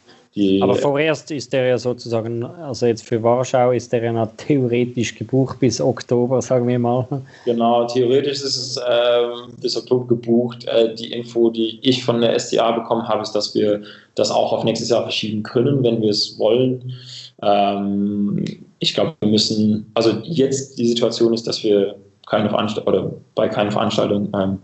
[0.62, 5.60] Aber vorerst ist der ja sozusagen, also jetzt für Warschau ist der ja theoretisch gebucht
[5.60, 7.06] bis Oktober, sagen wir mal.
[7.43, 8.82] Genau, theoretisch ist es äh,
[9.62, 10.63] bis Oktober gebucht.
[10.65, 13.82] Äh, die Info, die ich von der SDA bekommen habe, ist, dass wir
[14.15, 16.93] das auch auf nächstes Jahr verschieben können, wenn wir es wollen.
[17.41, 18.45] Ähm,
[18.82, 21.96] ich glaube, wir müssen, also jetzt die Situation ist, dass wir
[22.28, 24.60] keine Veranstaltung oder bei keiner Veranstaltung ähm,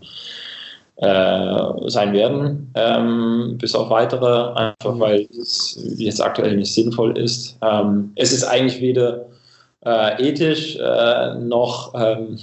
[0.96, 5.00] äh, sein werden, ähm, bis auf weitere, einfach mhm.
[5.00, 7.56] weil es jetzt aktuell nicht sinnvoll ist.
[7.62, 9.26] Ähm, es ist eigentlich weder
[9.86, 12.38] äh, ethisch äh, noch ähm,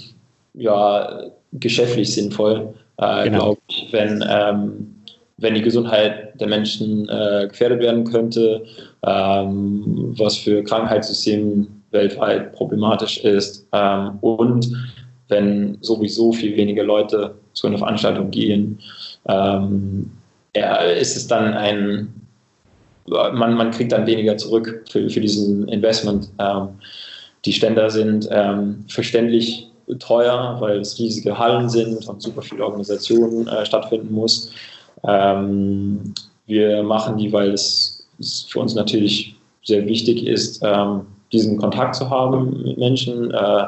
[0.54, 3.38] ja, geschäftlich sinnvoll, äh, genau.
[3.38, 4.94] glaube ich, wenn, ähm,
[5.36, 8.64] wenn die Gesundheit der Menschen äh, gefährdet werden könnte,
[9.04, 14.68] ähm, was für Krankheitssysteme weltweit problematisch ist ähm, und
[15.28, 18.78] wenn sowieso viel weniger Leute zu einer Veranstaltung gehen,
[19.28, 20.10] ähm,
[20.54, 22.08] ja, ist es dann ein,
[23.06, 26.30] man, man kriegt dann weniger zurück für, für diesen Investment.
[26.38, 26.68] Ähm,
[27.44, 33.46] die Ständer sind ähm, verständlich teuer, weil es riesige Hallen sind und super viele Organisationen
[33.46, 34.50] äh, stattfinden muss.
[35.06, 36.14] Ähm,
[36.46, 41.02] wir machen die, weil es, es, für uns natürlich sehr wichtig ist, ähm,
[41.32, 43.32] diesen Kontakt zu haben mit Menschen.
[43.32, 43.66] Äh,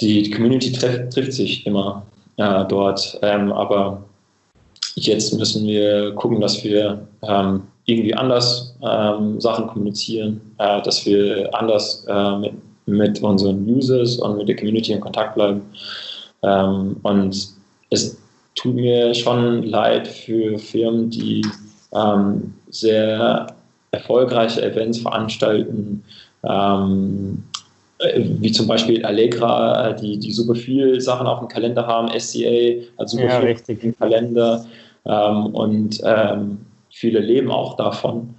[0.00, 2.04] die Community treff, trifft sich immer
[2.36, 3.18] äh, dort.
[3.22, 4.02] Ähm, aber
[4.96, 11.54] jetzt müssen wir gucken, dass wir ähm, irgendwie anders ähm, Sachen kommunizieren, äh, dass wir
[11.54, 12.52] anders äh, mit,
[12.86, 15.62] mit, unseren Users und mit der Community in Kontakt bleiben.
[16.42, 17.48] Ähm, und
[17.90, 18.18] es
[18.54, 21.44] tut mir schon leid für Firmen, die
[21.92, 23.46] ähm, sehr
[23.90, 26.04] erfolgreiche Events veranstalten,
[26.42, 27.42] ähm,
[28.16, 33.08] wie zum Beispiel Allegra, die, die super viel Sachen auf dem Kalender haben, SCA hat
[33.08, 33.84] super ja, viel richtig.
[33.84, 34.64] im Kalender
[35.06, 36.58] ähm, und ähm,
[36.90, 38.34] viele leben auch davon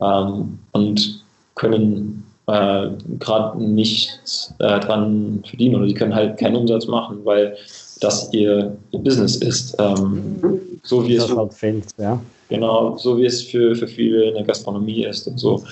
[0.00, 1.24] ähm, und
[1.54, 7.56] können äh, gerade nichts äh, dran verdienen oder die können halt keinen Umsatz machen, weil
[8.00, 9.76] das ihr Business ist.
[9.78, 10.40] Ähm,
[10.82, 12.20] so wie das es halt fällt, ja.
[12.50, 15.62] Genau, so wie es für, für viele in der Gastronomie ist und so.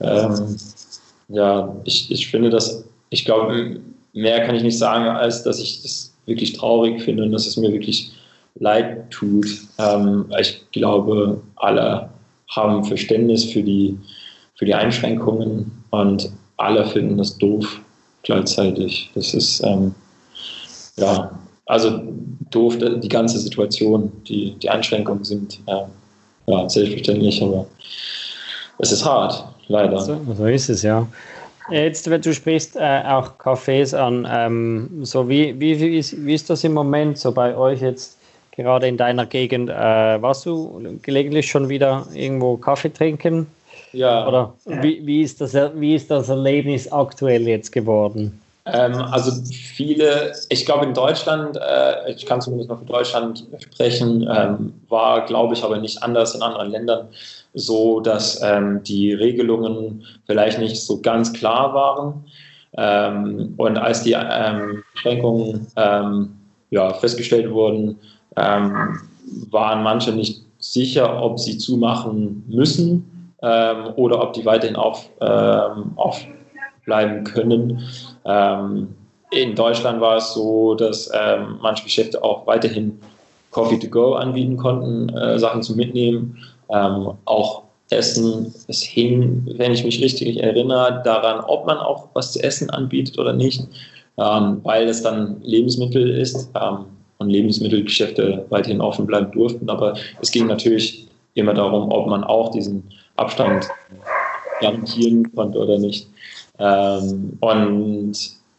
[0.00, 0.56] Ähm,
[1.28, 3.80] ja, ich, ich finde das, ich glaube,
[4.12, 7.56] mehr kann ich nicht sagen, als dass ich das wirklich traurig finde und dass es
[7.56, 8.12] mir wirklich
[8.56, 9.46] leid tut.
[9.78, 12.10] Ähm, ich glaube, alle
[12.50, 13.96] haben Verständnis für die,
[14.56, 17.80] für die Einschränkungen und alle finden das doof
[18.24, 19.10] gleichzeitig.
[19.14, 19.94] Das ist, ähm,
[20.96, 21.30] ja,
[21.72, 22.02] also
[22.50, 25.84] doof, die ganze Situation, die, die Einschränkungen sind äh,
[26.46, 27.66] ja, selbstverständlich, aber
[28.78, 29.98] es ist hart leider.
[29.98, 31.08] So, so ist es, ja.
[31.70, 36.34] Jetzt, wenn du sprichst äh, auch Cafés an, ähm, so wie, wie, wie, ist, wie
[36.34, 38.18] ist das im Moment so bei euch jetzt
[38.50, 39.70] gerade in deiner Gegend?
[39.70, 39.72] Äh,
[40.20, 43.46] warst du gelegentlich schon wieder irgendwo Kaffee trinken?
[43.94, 44.28] Ja.
[44.28, 48.41] Oder wie, wie, ist das, wie ist das Erlebnis aktuell jetzt geworden?
[48.64, 54.28] Ähm, also viele, ich glaube in Deutschland, äh, ich kann zumindest noch für Deutschland sprechen,
[54.32, 57.08] ähm, war, glaube ich, aber nicht anders in anderen Ländern
[57.54, 62.24] so, dass ähm, die Regelungen vielleicht nicht so ganz klar waren.
[62.74, 66.36] Ähm, und als die ähm, Beschränkungen ähm,
[66.70, 67.98] ja, festgestellt wurden,
[68.34, 73.34] waren manche nicht sicher, ob sie zumachen müssen
[73.96, 76.24] oder ob die weiterhin auf, auf
[76.86, 77.82] bleiben können.
[78.24, 78.94] Ähm,
[79.30, 82.98] in Deutschland war es so, dass ähm, manche Geschäfte auch weiterhin
[83.50, 86.38] Coffee to go anbieten konnten, äh, Sachen zum Mitnehmen.
[86.70, 92.32] Ähm, auch Essen, es hing, wenn ich mich richtig erinnere, daran, ob man auch was
[92.32, 93.60] zu essen anbietet oder nicht,
[94.18, 96.86] ähm, weil es dann Lebensmittel ist ähm,
[97.18, 99.68] und Lebensmittelgeschäfte weiterhin offen bleiben durften.
[99.68, 102.82] Aber es ging natürlich immer darum, ob man auch diesen
[103.16, 103.68] Abstand
[104.60, 106.08] garantieren konnte oder nicht.
[106.62, 108.12] Ähm, und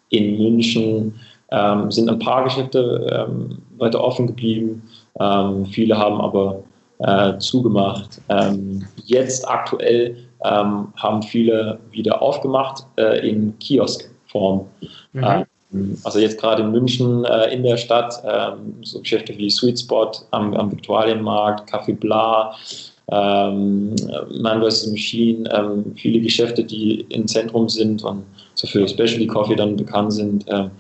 [0.10, 1.16] in München
[1.52, 4.84] ähm, sind ein paar Geschäfte ähm, weiter offen geblieben.
[5.20, 6.64] Ähm, viele haben aber
[7.00, 8.22] äh, zugemacht.
[8.30, 14.66] Ähm, jetzt aktuell ähm, haben viele wieder aufgemacht äh, in Kioskform.
[15.14, 15.46] Mhm.
[16.04, 18.22] Also jetzt gerade in München äh, in der Stadt,
[18.84, 22.54] so Geschäfte wie Sweet Spot am, am Viktualienmarkt, Café Bla,
[23.12, 23.96] ähm,
[24.42, 24.88] Man vs.
[24.88, 28.24] Machine, ähm, viele Geschäfte, die im Zentrum sind und
[28.56, 30.46] so für Specialty Coffee dann bekannt sind.
[30.48, 30.72] Ähm,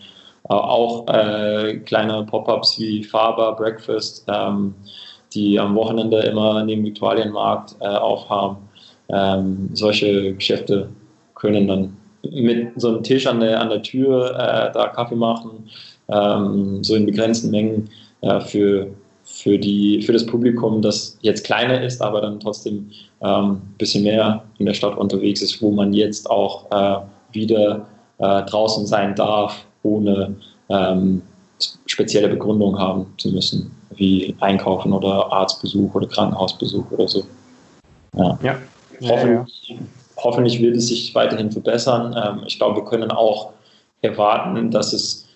[0.50, 4.74] auch äh, kleine Pop-ups wie Faber, Breakfast, ähm,
[5.34, 8.58] die am Wochenende immer neben Viktualienmarkt äh, aufhaben.
[9.10, 10.90] Ähm, solche Geschäfte
[11.36, 11.98] können dann
[12.30, 15.70] mit so einem Tisch an der, an der Tür äh, da Kaffee machen,
[16.08, 17.90] ähm, so in begrenzten Mengen
[18.22, 18.88] äh, für,
[19.34, 24.04] für, die, für das Publikum, das jetzt kleiner ist, aber dann trotzdem ein ähm, bisschen
[24.04, 27.00] mehr in der Stadt unterwegs ist, wo man jetzt auch äh,
[27.32, 27.88] wieder
[28.20, 30.36] äh, draußen sein darf, ohne
[30.70, 31.24] ähm,
[31.88, 37.24] spezielle Begründung haben zu müssen, wie Einkaufen oder Arztbesuch oder Krankenhausbesuch oder so.
[38.16, 38.40] Ja.
[38.44, 38.58] ja.
[39.02, 39.82] Hoffentlich, ja, ja.
[40.18, 42.16] hoffentlich wird es sich weiterhin verbessern.
[42.16, 43.50] Ähm, ich glaube, wir können auch
[44.04, 45.28] erwarten, dass es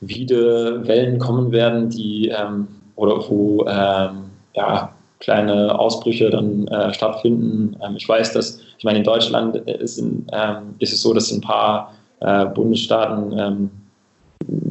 [0.00, 2.68] wieder Wellen kommen werden, die ähm,
[3.02, 7.76] oder wo ähm, ja, kleine Ausbrüche dann äh, stattfinden.
[7.84, 11.32] Ähm, ich weiß, dass, ich meine, in Deutschland ist, in, ähm, ist es so, dass
[11.32, 13.70] ein paar äh, Bundesstaaten ähm,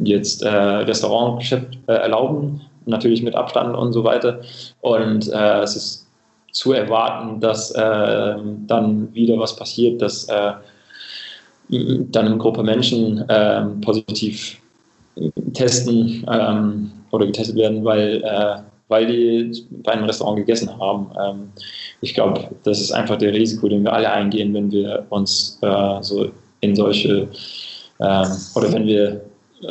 [0.03, 4.39] jetzt äh, Restaurantgeschäft äh, erlauben, natürlich mit Abstand und so weiter.
[4.79, 6.07] Und äh, es ist
[6.53, 8.35] zu erwarten, dass äh,
[8.67, 10.53] dann wieder was passiert, dass äh,
[11.69, 14.61] dann eine Gruppe Menschen äh, positiv
[15.53, 21.07] testen ähm, oder getestet werden, weil, äh, weil die bei einem Restaurant gegessen haben.
[21.21, 21.49] Ähm,
[22.01, 26.01] ich glaube, das ist einfach der Risiko, den wir alle eingehen, wenn wir uns äh,
[26.01, 26.29] so
[26.61, 27.27] in solche
[27.99, 29.21] ähm, oder wenn wir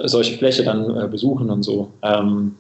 [0.05, 1.89] solche Fläche dann äh, besuchen und so.
[2.03, 2.55] Ähm,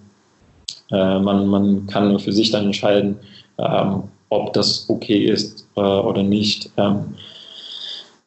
[0.91, 3.17] äh, man, man kann nur für sich dann entscheiden,
[3.59, 6.71] ähm, ob das okay ist äh, oder nicht.
[6.77, 7.15] Ähm,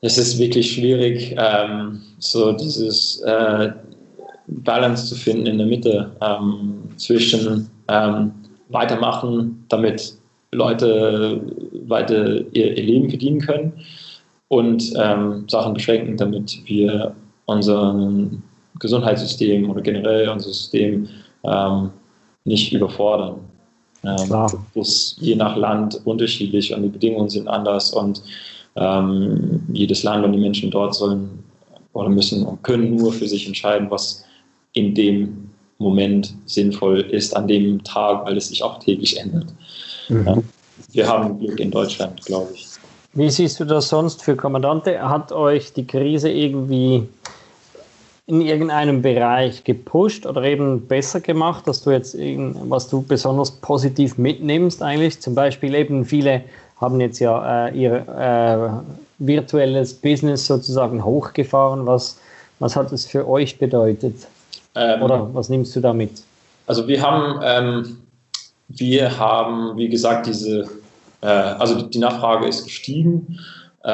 [0.01, 3.71] es ist wirklich schwierig, ähm, so dieses äh,
[4.63, 8.31] Balance zu finden in der Mitte ähm, zwischen ähm,
[8.69, 10.15] weitermachen, damit
[10.51, 11.41] Leute
[11.87, 13.73] weiter ihr, ihr Leben verdienen können
[14.47, 18.15] und ähm, Sachen beschränken, damit wir unser
[18.79, 21.07] Gesundheitssystem oder generell unser System
[21.43, 21.89] ähm,
[22.45, 23.35] nicht überfordern.
[24.03, 28.21] Ähm, das ist je nach Land unterschiedlich und die Bedingungen sind anders und
[28.75, 31.43] ähm, jedes Land und die Menschen dort sollen
[31.93, 34.25] oder müssen und können nur für sich entscheiden, was
[34.73, 39.47] in dem Moment sinnvoll ist, an dem Tag, weil es sich auch täglich ändert.
[40.09, 40.25] Mhm.
[40.25, 40.37] Ja.
[40.91, 42.67] Wir haben Glück in Deutschland, glaube ich.
[43.13, 44.99] Wie siehst du das sonst für Kommandante?
[44.99, 47.07] Hat euch die Krise irgendwie
[48.25, 54.17] in irgendeinem Bereich gepusht oder eben besser gemacht, dass du jetzt was du besonders positiv
[54.17, 55.19] mitnimmst eigentlich?
[55.19, 56.43] Zum Beispiel eben viele
[56.79, 61.85] haben jetzt ja äh, ihr äh, virtuelles Business sozusagen hochgefahren.
[61.85, 62.17] Was,
[62.59, 64.27] was hat es für euch bedeutet?
[64.75, 66.23] Ähm, oder was nimmst du damit?
[66.67, 67.97] Also wir haben, ähm,
[68.69, 70.67] wir haben, wie gesagt, diese,
[71.21, 73.39] äh, also die Nachfrage ist gestiegen
[73.83, 73.89] äh,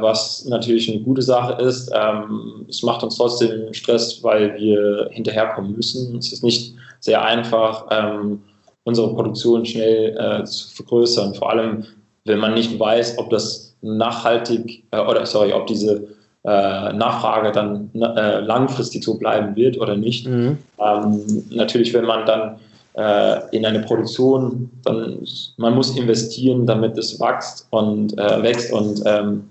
[0.00, 1.90] was natürlich eine gute Sache ist.
[1.94, 6.16] Ähm, es macht uns trotzdem Stress, weil wir hinterherkommen müssen.
[6.16, 8.40] Es ist nicht sehr einfach, ähm,
[8.84, 11.34] unsere Produktion schnell äh, zu vergrößern.
[11.34, 11.84] Vor allem,
[12.24, 16.06] wenn man nicht weiß, ob das nachhaltig äh, oder sorry, ob diese
[16.44, 20.26] äh, Nachfrage dann äh, langfristig so bleiben wird oder nicht.
[20.26, 20.58] Mhm.
[20.78, 22.56] Ähm, natürlich, wenn man dann
[22.94, 25.18] äh, in eine Produktion, dann
[25.56, 29.44] man muss investieren, damit es wächst und äh, wächst und ähm,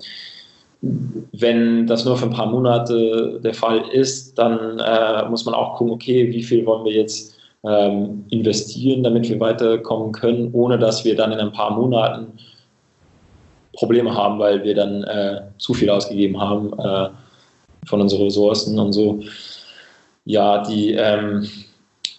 [0.81, 5.77] wenn das nur für ein paar Monate der Fall ist, dann äh, muss man auch
[5.77, 11.05] gucken, okay, wie viel wollen wir jetzt ähm, investieren, damit wir weiterkommen können, ohne dass
[11.05, 12.33] wir dann in ein paar Monaten
[13.73, 17.09] Probleme haben, weil wir dann äh, zu viel ausgegeben haben äh,
[17.87, 19.21] von unseren Ressourcen und so.
[20.25, 21.47] Ja, die ähm,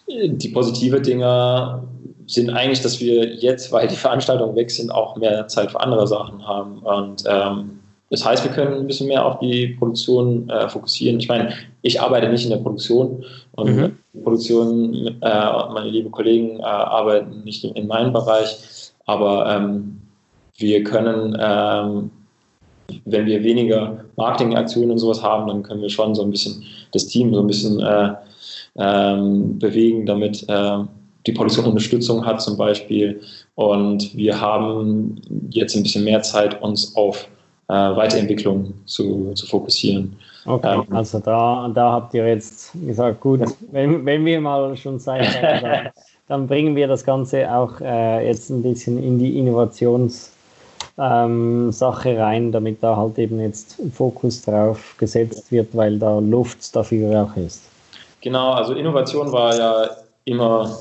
[0.08, 1.82] die positive Dinge
[2.26, 6.06] sind eigentlich, dass wir jetzt, weil die Veranstaltungen weg sind, auch mehr Zeit für andere
[6.06, 6.78] Sachen haben.
[6.78, 11.18] Und ähm, das heißt, wir können ein bisschen mehr auf die Produktion äh, fokussieren.
[11.18, 13.98] Ich meine, ich arbeite nicht in der Produktion und mhm.
[14.22, 20.01] Produktion, äh, meine lieben Kollegen äh, arbeiten nicht in, in, meinem Bereich, aber ähm,
[20.56, 22.10] wir können, ähm,
[23.04, 26.62] wenn wir weniger Marketingaktionen und sowas haben, dann können wir schon so ein bisschen
[26.92, 28.14] das Team so ein bisschen äh,
[28.76, 30.78] ähm, bewegen, damit äh,
[31.26, 33.20] die Produktion Unterstützung hat zum Beispiel.
[33.54, 37.28] Und wir haben jetzt ein bisschen mehr Zeit, uns auf
[37.68, 40.16] äh, Weiterentwicklung zu, zu fokussieren.
[40.44, 44.98] Okay, ähm, also da, da habt ihr jetzt gesagt, gut, wenn, wenn wir mal schon
[44.98, 45.88] Zeit haben, dann,
[46.28, 50.31] dann bringen wir das Ganze auch äh, jetzt ein bisschen in die Innovations-
[50.98, 56.74] ähm, Sache rein, damit da halt eben jetzt Fokus drauf gesetzt wird, weil da Luft
[56.74, 57.62] dafür auch ist.
[58.20, 59.90] Genau, also Innovation war ja
[60.24, 60.78] immer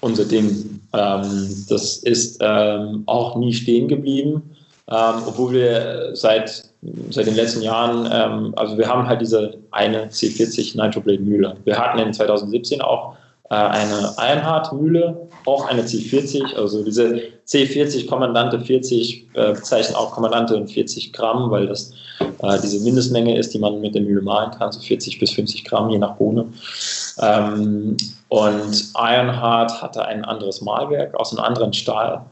[0.00, 0.80] unser Ding.
[0.92, 4.42] Ähm, das ist ähm, auch nie stehen geblieben,
[4.90, 6.64] ähm, obwohl wir seit,
[7.10, 11.56] seit den letzten Jahren, ähm, also wir haben halt diese eine C40 Nitroblade Mühle.
[11.64, 13.16] Wir hatten in 2017 auch
[13.50, 20.66] eine Ironhard-Mühle, auch eine C40, also diese C40 Kommandante 40 äh, bezeichnen auch Kommandante in
[20.66, 24.72] 40 Gramm, weil das äh, diese Mindestmenge ist, die man mit der Mühle malen kann,
[24.72, 26.46] so 40 bis 50 Gramm je nach Bohne.
[27.20, 27.96] Ähm,
[28.28, 32.24] und Ironheart hatte ein anderes Malwerk aus einem anderen Stahl.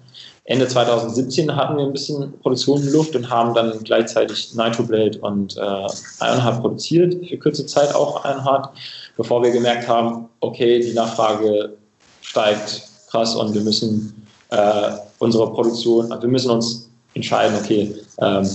[0.44, 5.56] Ende 2017 hatten wir ein bisschen Produktion in Luft und haben dann gleichzeitig Nitroblade und
[5.56, 5.86] äh,
[6.20, 8.70] Ironheart produziert, für kurze Zeit auch Ironheart,
[9.16, 11.76] bevor wir gemerkt haben, okay, die Nachfrage
[12.20, 18.48] steigt krass und wir müssen äh, unsere Produktion, wir müssen uns entscheiden, okay, ähm,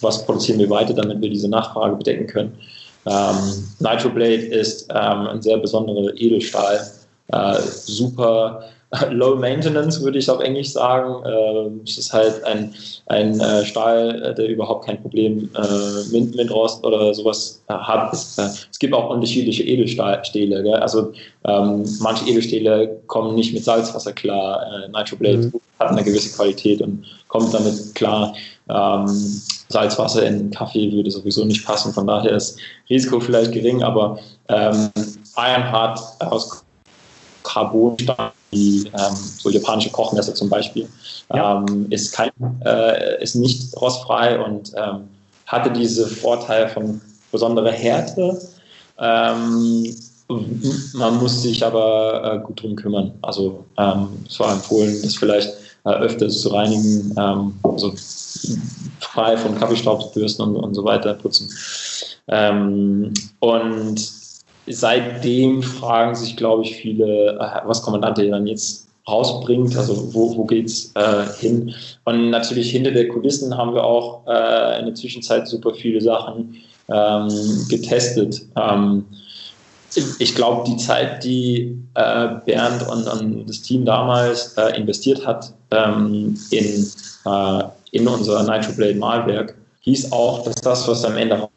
[0.00, 2.58] was produzieren wir weiter, damit wir diese Nachfrage bedecken können.
[3.06, 6.90] Ähm, Nitroblade ist ähm, ein sehr besonderer Edelstahl,
[7.28, 8.64] äh, super
[9.10, 11.22] Low Maintenance, würde ich auf Englisch sagen.
[11.26, 12.74] Ähm, es ist halt ein,
[13.06, 18.12] ein äh, Stahl, äh, der überhaupt kein Problem äh, mit, mit Rost oder sowas hat.
[18.12, 20.62] Es, es, gibt auch unterschiedliche Edelstähle.
[20.62, 20.74] Gell?
[20.74, 21.12] Also
[21.44, 24.64] ähm, manche Edelstähle kommen nicht mit Salzwasser klar.
[24.84, 25.52] Äh, Nitroblade mhm.
[25.78, 28.34] hat eine gewisse Qualität und kommt damit klar.
[28.68, 29.06] Ähm,
[29.68, 31.92] Salzwasser in Kaffee würde sowieso nicht passen.
[31.92, 32.58] Von daher ist
[32.88, 34.18] Risiko vielleicht gering, aber
[34.48, 34.90] ähm,
[35.36, 36.64] Ironheart aus
[37.54, 40.88] Carbonstahl, wie ähm, so japanische Kochmesser zum Beispiel,
[41.32, 41.64] ja.
[41.68, 42.30] ähm, ist, kein,
[42.64, 45.08] äh, ist nicht rostfrei und ähm,
[45.46, 47.00] hatte diese Vorteile von
[47.30, 48.40] besonderer Härte.
[48.98, 49.94] Ähm,
[50.94, 53.12] man muss sich aber äh, gut drum kümmern.
[53.22, 55.50] Also ähm, es war empfohlen, das vielleicht
[55.84, 57.94] äh, öfters zu reinigen, ähm, also
[58.98, 61.48] frei von Kaffeestaub zu bürsten und, und so weiter putzen.
[62.26, 64.13] und
[64.66, 70.46] seitdem fragen sich, glaube ich, viele, äh, was Kommandante dann jetzt rausbringt, also wo, wo
[70.54, 71.74] es äh, hin.
[72.04, 76.56] Und natürlich hinter der Kulissen haben wir auch äh, in der Zwischenzeit super viele Sachen
[76.88, 78.42] ähm, getestet.
[78.56, 79.04] Ähm,
[80.18, 85.52] ich glaube, die Zeit, die äh, Bernd und, und, das Team damals äh, investiert hat
[85.70, 86.86] ähm, in,
[87.26, 91.48] äh, in unser Nitroblade Malwerk, hieß auch, dass das, was am Ende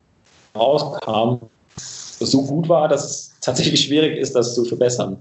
[0.56, 1.40] rauskam,
[2.20, 5.18] so gut war, dass es tatsächlich schwierig ist, das zu verbessern.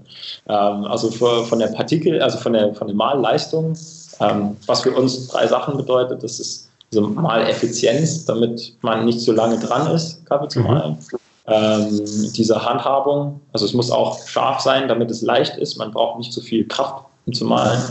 [0.47, 3.77] Ähm, also für, von der Partikel, also von der, von der Malleistung,
[4.19, 9.31] ähm, was für uns drei Sachen bedeutet, das ist diese Maleffizienz, damit man nicht so
[9.31, 10.65] lange dran ist, Kaffee zu mhm.
[10.65, 10.91] malen.
[10.91, 11.17] Mhm.
[11.49, 15.77] Ähm, diese Handhabung, also es muss auch scharf sein, damit es leicht ist.
[15.77, 17.81] Man braucht nicht so viel Kraft, um zu malen.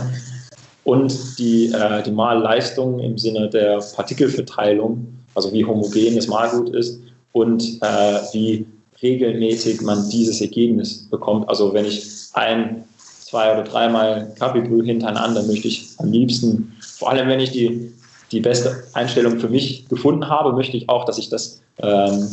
[0.83, 6.99] Und die, äh, die Malleistung im Sinne der Partikelverteilung, also wie homogen das Malgut ist
[7.33, 8.65] und äh, wie
[9.01, 11.47] regelmäßig man dieses Ergebnis bekommt.
[11.49, 17.27] Also wenn ich ein, zwei oder dreimal Kaffeebrühe hintereinander möchte ich am liebsten, vor allem
[17.27, 17.93] wenn ich die,
[18.31, 22.27] die beste Einstellung für mich gefunden habe, möchte ich auch, dass ich das ähm,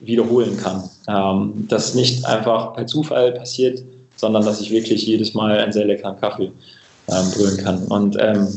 [0.00, 0.88] wiederholen kann.
[1.08, 3.82] Ähm, dass nicht einfach per Zufall passiert,
[4.16, 6.50] sondern dass ich wirklich jedes Mal einen sehr leckeren Kaffee
[7.08, 7.84] ähm, brühen kann.
[7.86, 8.48] Und ähm,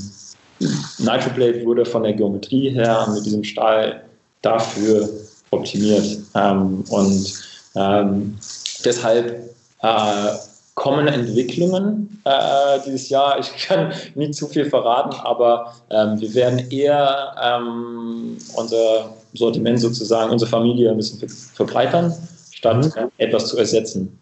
[0.99, 4.03] Nitroblade wurde von der Geometrie her mit diesem Stahl
[4.41, 5.09] dafür
[5.55, 6.19] optimiert.
[6.35, 7.33] Ähm, und
[7.75, 8.37] ähm,
[8.83, 9.49] deshalb
[9.81, 10.31] äh,
[10.75, 13.39] kommen Entwicklungen äh, dieses Jahr.
[13.39, 20.31] Ich kann nicht zu viel verraten, aber ähm, wir werden eher ähm, unser Sortiment sozusagen,
[20.31, 22.13] unsere Familie ein bisschen verbreitern,
[22.51, 23.11] statt mhm.
[23.17, 24.19] etwas zu ersetzen.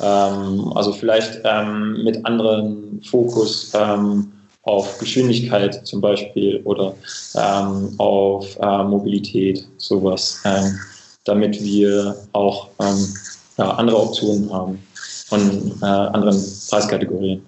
[0.00, 4.32] Ähm, also vielleicht ähm, mit anderen Fokus ähm,
[4.64, 6.94] auf Geschwindigkeit zum Beispiel oder
[7.36, 10.78] ähm, auf äh, Mobilität, sowas, ähm,
[11.24, 13.14] damit wir auch ähm,
[13.58, 14.82] ja, andere Optionen haben
[15.26, 17.42] von äh, anderen Preiskategorien.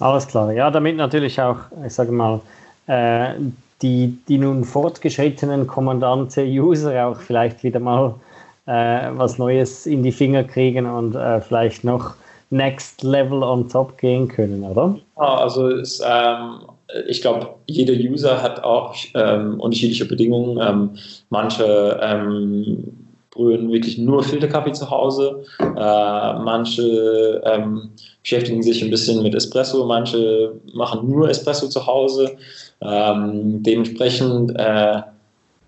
[0.00, 2.40] Alles klar, ja, damit natürlich auch, ich sage mal,
[2.86, 3.34] äh,
[3.82, 8.14] die, die nun fortgeschrittenen Kommandante-User auch vielleicht wieder mal
[8.66, 12.14] äh, was Neues in die Finger kriegen und äh, vielleicht noch
[12.52, 14.98] Next Level on top gehen können, oder?
[15.16, 16.60] Ja, also es, ähm,
[17.08, 20.58] ich glaube, jeder User hat auch ähm, unterschiedliche Bedingungen.
[20.60, 20.90] Ähm,
[21.30, 22.84] manche ähm,
[23.30, 27.88] brühen wirklich nur Filterkaffee zu Hause, äh, manche ähm,
[28.22, 32.36] beschäftigen sich ein bisschen mit Espresso, manche machen nur Espresso zu Hause.
[32.82, 35.00] Ähm, dementsprechend äh,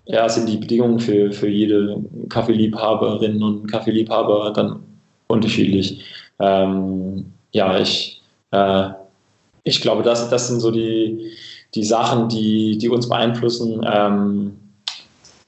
[0.05, 1.97] ja, sind die Bedingungen für, für jede
[2.29, 4.81] Kaffeeliebhaberin und Kaffeeliebhaber dann
[5.27, 6.03] unterschiedlich
[6.39, 8.21] ähm, ja, ich,
[8.51, 8.89] äh,
[9.63, 11.31] ich glaube, das, das sind so die,
[11.73, 13.85] die Sachen, die, die uns beeinflussen.
[13.89, 14.57] Ähm,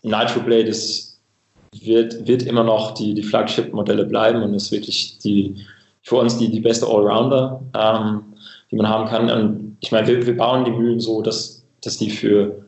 [0.01, 1.19] Nitroblade ist,
[1.81, 5.55] wird, wird immer noch die, die Flagship-Modelle bleiben und ist wirklich die,
[6.01, 8.23] für uns die, die beste Allrounder, ähm,
[8.71, 9.29] die man haben kann.
[9.29, 12.65] Und ich meine, wir, wir bauen die Mühlen so, dass, dass die für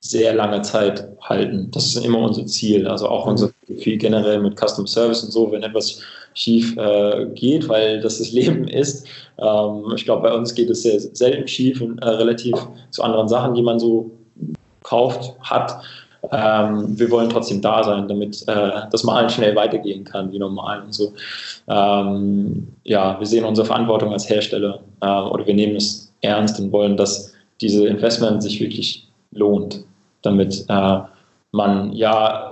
[0.00, 1.70] sehr lange Zeit halten.
[1.70, 2.88] Das ist immer unser Ziel.
[2.88, 6.00] Also auch unser Ziel generell mit Custom Service und so, wenn etwas
[6.34, 9.06] schief äh, geht, weil das das Leben ist.
[9.38, 12.54] Ähm, ich glaube, bei uns geht es sehr selten schief äh, relativ
[12.90, 14.10] zu anderen Sachen, die man so
[14.82, 15.80] kauft, hat.
[16.32, 20.82] ähm, wir wollen trotzdem da sein, damit äh, das Malen schnell weitergehen kann, wie normal
[20.82, 21.12] und so.
[21.68, 26.72] Ähm, ja, wir sehen unsere Verantwortung als Hersteller äh, oder wir nehmen es ernst und
[26.72, 29.84] wollen, dass diese Investment sich wirklich lohnt,
[30.22, 30.98] damit äh,
[31.52, 32.50] man ja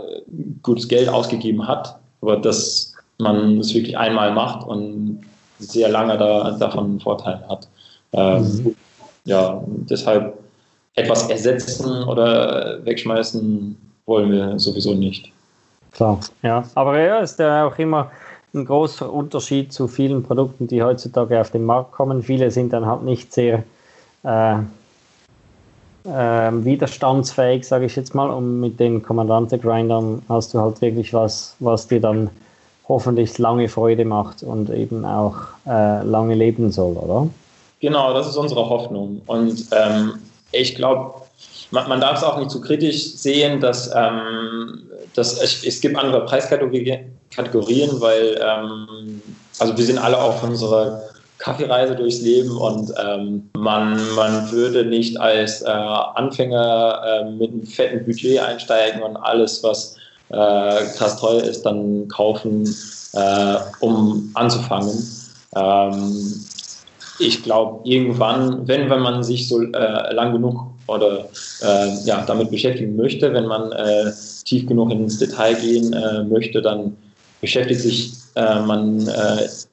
[0.62, 5.20] gutes Geld ausgegeben hat, aber dass man es wirklich einmal macht und
[5.58, 7.68] sehr lange da, davon einen Vorteil hat.
[8.12, 8.76] Ähm, mhm.
[9.24, 10.38] Ja, deshalb
[10.94, 15.30] etwas ersetzen oder wegschmeißen wollen wir sowieso nicht.
[15.92, 16.64] Klar, ja.
[16.74, 18.10] Aber ja, ist ja auch immer
[18.54, 22.22] ein großer Unterschied zu vielen Produkten, die heutzutage auf den Markt kommen.
[22.22, 23.64] Viele sind dann halt nicht sehr
[24.22, 24.54] äh,
[26.04, 28.30] äh, widerstandsfähig, sage ich jetzt mal.
[28.30, 32.30] Und mit den Kommandante-Grindern hast du halt wirklich was, was dir dann
[32.88, 35.36] hoffentlich lange Freude macht und eben auch
[35.66, 37.28] äh, lange leben soll, oder?
[37.80, 39.20] Genau, das ist unsere Hoffnung.
[39.26, 40.14] Und ähm,
[40.52, 41.14] ich glaube,
[41.70, 44.82] man, man, darf es auch nicht zu kritisch sehen, dass, ähm,
[45.14, 49.22] dass es, es, gibt andere Preiskategorien, weil ähm,
[49.58, 51.02] also wir sind alle auf unserer
[51.38, 57.64] Kaffeereise durchs Leben und ähm, man, man würde nicht als äh, Anfänger äh, mit einem
[57.64, 59.97] fetten Budget einsteigen und alles, was
[60.30, 62.64] äh, krass teuer ist, dann kaufen,
[63.12, 64.92] äh, um anzufangen.
[65.56, 66.44] Ähm,
[67.18, 71.28] ich glaube, irgendwann, wenn, wenn man sich so äh, lang genug oder
[71.62, 74.12] äh, ja, damit beschäftigen möchte, wenn man äh,
[74.44, 76.96] tief genug ins Detail gehen äh, möchte, dann
[77.40, 79.10] beschäftigt sich man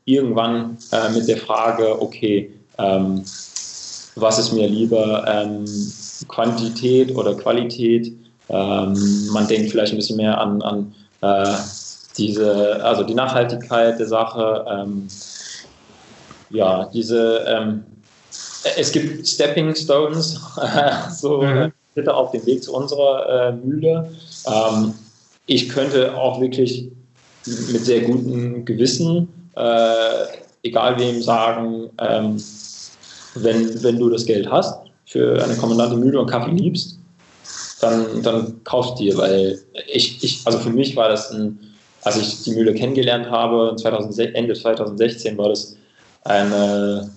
[0.05, 0.75] irgendwann
[1.13, 3.23] mit der Frage, okay, ähm,
[4.15, 5.65] was ist mir lieber, ähm,
[6.27, 8.13] Quantität oder Qualität?
[8.49, 10.93] Ähm, man denkt vielleicht ein bisschen mehr an, an
[12.17, 15.07] diese, also die Nachhaltigkeit der Sache, ähm,
[16.49, 17.83] ja, diese, ähm,
[18.77, 20.39] es gibt Stepping Stones,
[21.11, 21.71] so mhm.
[21.93, 24.11] bitte auf dem Weg zu unserer äh, Mühle.
[24.47, 24.93] Ähm,
[25.47, 26.89] ich könnte auch wirklich
[27.45, 30.25] mit sehr gutem Gewissen, äh,
[30.63, 32.41] egal wem, sagen, ähm,
[33.35, 36.97] wenn, wenn du das Geld hast für eine kommandante Mühle und Kaffee liebst,
[37.85, 41.59] dann, dann kauf dir, weil ich, ich, also für mich war das ein,
[42.03, 45.75] als ich die Mühle kennengelernt habe, 2006, Ende 2016 war das
[46.23, 47.09] eine,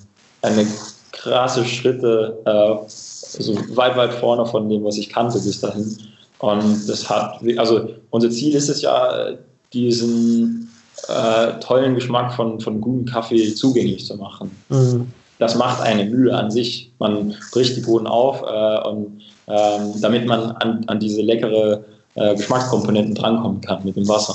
[0.43, 0.67] eine
[1.13, 5.97] krasse Schritte, äh, also weit, weit vorne von dem, was ich kannte bis dahin.
[6.39, 9.33] Und das hat, also unser Ziel ist es ja,
[9.73, 10.71] diesen
[11.09, 14.51] äh, tollen Geschmack von, von gutem Kaffee zugänglich zu machen.
[14.69, 15.13] Mhm.
[15.39, 16.91] Das macht eine Mühle an sich.
[16.99, 21.85] Man bricht die Bohnen auf äh, und ähm, damit man an, an diese leckere
[22.15, 24.35] äh, Geschmackskomponenten drankommen kann mit dem Wasser.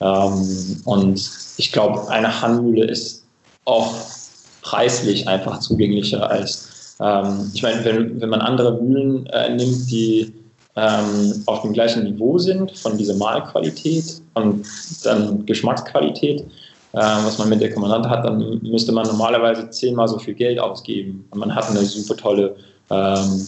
[0.00, 3.24] Ähm, und ich glaube, eine Handmühle ist
[3.64, 3.94] auch
[4.62, 10.32] preislich einfach zugänglicher als, ähm, ich meine, wenn, wenn man andere Mühlen äh, nimmt, die
[10.76, 14.66] ähm, auf dem gleichen Niveau sind von dieser Mahlqualität und
[15.04, 16.44] dann Geschmacksqualität,
[16.96, 21.26] was man mit der Kommandante hat, dann müsste man normalerweise zehnmal so viel Geld ausgeben.
[21.30, 22.56] Und man hat eine super tolle
[22.90, 23.46] ähm,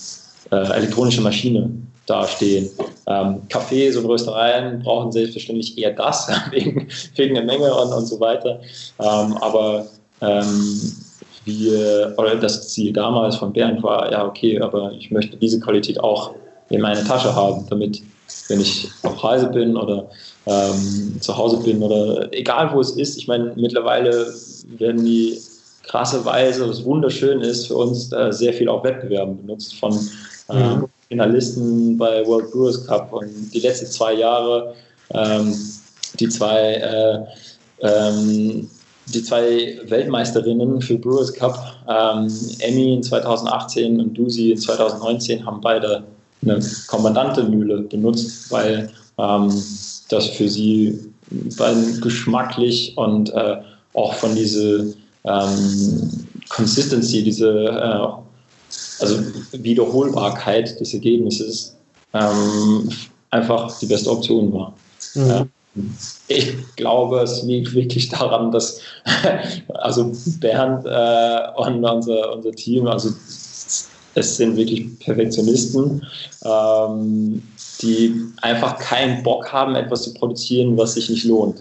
[0.51, 1.71] äh, elektronische Maschine
[2.07, 2.69] dastehen.
[3.07, 8.19] Ähm, Cafés und Röstereien brauchen selbstverständlich eher das, wegen, wegen der Menge und, und so
[8.21, 8.61] weiter.
[8.99, 9.87] Ähm, aber
[10.21, 10.93] ähm,
[11.45, 16.01] wir, oder das Ziel damals von Bernd war, ja, okay, aber ich möchte diese Qualität
[16.01, 16.35] auch
[16.71, 18.03] in meiner Tasche haben, damit,
[18.49, 20.09] wenn ich auf Reise bin oder
[20.47, 24.33] ähm, zu Hause bin oder egal wo es ist, ich meine, mittlerweile
[24.79, 25.39] werden die
[25.85, 29.93] krasserweise, was wunderschön ist für uns, äh, sehr viel auf Wettbewerben benutzt von
[30.49, 30.77] äh.
[31.09, 34.75] Finalisten bei World Brewers Cup und die letzten zwei Jahre
[35.15, 35.55] ähm,
[36.19, 37.19] die zwei äh,
[37.81, 38.69] ähm,
[39.13, 42.29] die zwei Weltmeisterinnen für Brewers Cup, ähm,
[42.59, 46.03] Emmy in 2018 und Dusi in 2019, haben beide
[46.43, 49.51] eine Kommandante-Mühle benutzt, weil ähm,
[50.09, 50.99] das für sie
[51.57, 53.57] beiden geschmacklich und äh,
[53.95, 54.85] auch von dieser
[55.25, 58.09] ähm, Consistency, diese äh,
[59.01, 59.19] also
[59.53, 61.77] Wiederholbarkeit des Ergebnisses
[62.15, 62.89] ähm,
[63.31, 64.75] einfach die beste Option war.
[65.15, 65.29] Mhm.
[65.29, 65.47] Ja.
[66.29, 68.81] Ich glaube, es liegt wirklich daran, dass
[69.75, 73.11] also Bernd äh, und unser, unser Team, also
[74.15, 76.03] es sind wirklich Perfektionisten,
[76.45, 77.43] ähm,
[77.83, 81.61] die einfach keinen Bock haben, etwas zu produzieren, was sich nicht lohnt.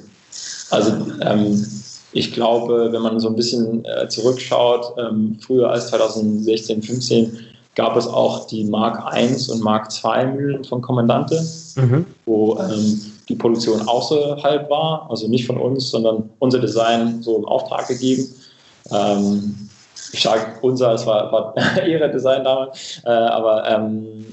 [0.69, 0.91] Also
[1.21, 1.65] ähm,
[2.11, 7.39] ich glaube, wenn man so ein bisschen äh, zurückschaut, ähm, früher als 2016, 2015
[7.75, 11.45] gab es auch die Mark I und Mark II Mühlen von Kommandante,
[11.75, 12.05] mhm.
[12.25, 17.45] wo ähm, die Produktion außerhalb war, also nicht von uns, sondern unser Design so im
[17.45, 18.27] Auftrag gegeben.
[18.91, 19.69] Ähm,
[20.13, 21.53] ich sage unser, es war, war
[21.85, 24.25] ihre Design damals, äh, aber ähm,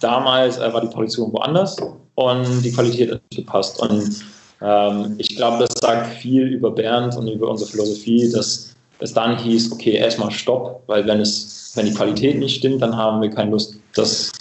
[0.00, 1.76] damals äh, war die Produktion woanders
[2.14, 3.80] und die Qualität hat nicht gepasst.
[3.80, 4.24] Und
[4.60, 9.38] ähm, ich glaube, das sagt viel über Bernd und über unsere Philosophie, dass es dann
[9.38, 13.30] hieß, okay, erstmal Stopp, weil wenn es, wenn die Qualität nicht stimmt, dann haben wir
[13.30, 14.32] keine Lust, das,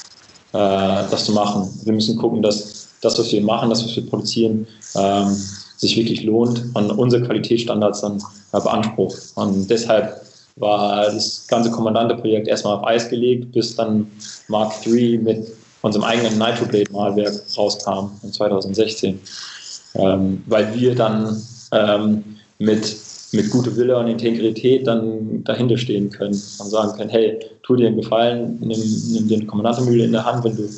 [0.53, 1.67] äh, das zu machen.
[1.83, 4.65] Wir müssen gucken, dass das, was wir machen, das, was wir produzieren,
[4.95, 5.35] ähm,
[5.77, 8.23] sich wirklich lohnt und unsere Qualitätsstandards dann
[8.53, 9.17] äh, beansprucht.
[9.35, 10.21] Und deshalb
[10.57, 14.07] war das ganze Kommandante-Projekt erstmal auf Eis gelegt, bis dann
[14.47, 15.47] Mark III mit
[15.81, 19.19] unserem eigenen Nitroblade-Malwerk rauskam in 2016.
[19.95, 21.41] Ähm, weil wir dann
[21.71, 22.23] ähm,
[22.59, 22.95] mit,
[23.31, 27.87] mit guter Wille und Integrität dann dahinter stehen können und sagen können, hey, tu dir
[27.87, 28.79] einen Gefallen, nimm,
[29.11, 30.69] nimm dir eine Kommandantemühle in der Hand, wenn du,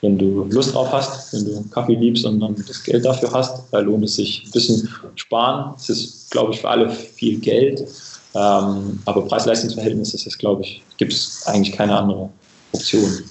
[0.00, 3.62] wenn du Lust drauf hast, wenn du Kaffee liebst und dann das Geld dafür hast,
[3.70, 5.74] weil lohnt es sich ein bisschen sparen.
[5.76, 7.86] Es ist, glaube ich, für alle viel Geld.
[8.34, 12.28] Ähm, aber Preis-Leistungs-Verhältnis ist es, glaube ich, gibt es eigentlich keine andere
[12.72, 13.24] Option.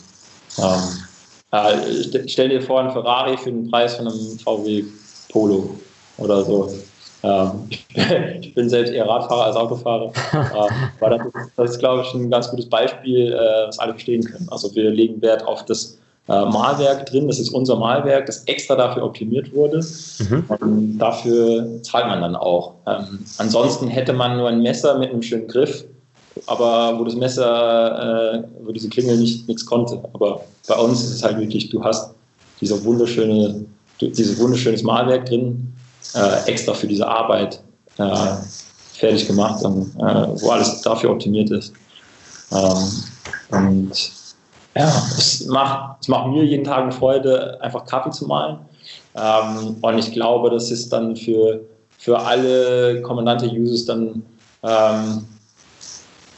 [0.57, 1.05] Ähm,
[1.51, 4.83] äh, stell dir vor, ein Ferrari für den Preis von einem VW
[5.31, 5.75] Polo
[6.17, 6.71] oder so.
[7.23, 7.69] Ähm,
[8.41, 10.11] ich bin selbst eher Radfahrer als Autofahrer.
[10.33, 11.21] äh, das,
[11.55, 14.47] das, ist, glaube ich, ein ganz gutes Beispiel, äh, was alle verstehen können.
[14.51, 15.97] Also wir legen Wert auf das
[16.29, 17.27] äh, Malwerk drin.
[17.27, 19.83] Das ist unser Malwerk, das extra dafür optimiert wurde.
[20.19, 20.43] Mhm.
[20.59, 22.73] Und dafür zahlt man dann auch.
[22.87, 25.85] Ähm, ansonsten hätte man nur ein Messer mit einem schönen Griff,
[26.45, 29.99] aber wo das Messer, äh, wo diese Klingel nicht nichts konnte.
[30.13, 32.13] Aber bei uns ist es halt wirklich, du hast
[32.61, 33.65] dieser wunderschöne,
[33.99, 35.73] dieses wunderschönes Malwerk drin,
[36.13, 37.59] äh, extra für diese Arbeit
[37.97, 38.35] äh,
[38.93, 41.73] fertig gemacht und äh, wo alles dafür optimiert ist.
[42.51, 43.03] Ähm,
[43.51, 44.18] und
[44.75, 48.59] ja, es macht, es macht mir jeden Tag eine Freude, einfach Kaffee zu malen.
[49.15, 51.61] Ähm, und ich glaube, das ist dann für,
[51.97, 54.23] für alle Kommandante-Users dann
[54.63, 55.27] ähm,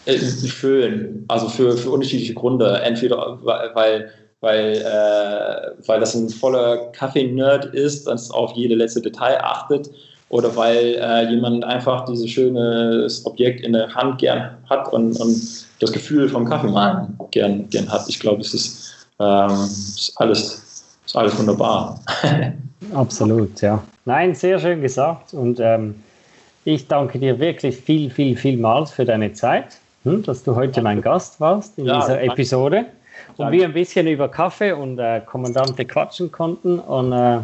[0.06, 1.26] äh, schön.
[1.28, 2.82] Also für, für unterschiedliche Gründe.
[2.82, 4.10] Entweder weil,
[4.40, 9.92] weil, äh, weil das ein voller Kaffee-Nerd ist, das auf jede letzte Detail achtet,
[10.32, 15.66] oder weil äh, jemand einfach dieses schöne Objekt in der Hand gern hat und, und
[15.80, 18.06] das Gefühl vom Kaffeemalen gern, gern hat.
[18.08, 22.00] Ich glaube, es ist, ähm, ist, alles, ist alles wunderbar.
[22.94, 23.84] Absolut, ja.
[24.06, 25.34] Nein, sehr schön gesagt.
[25.34, 25.96] Und ähm,
[26.64, 31.02] ich danke dir wirklich viel, viel, vielmals für deine Zeit, hm, dass du heute mein
[31.02, 32.32] Gast warst in ja, dieser danke.
[32.32, 32.86] Episode.
[33.36, 36.80] Und wir ein bisschen über Kaffee und äh, Kommandante quatschen konnten.
[36.80, 37.40] Und äh,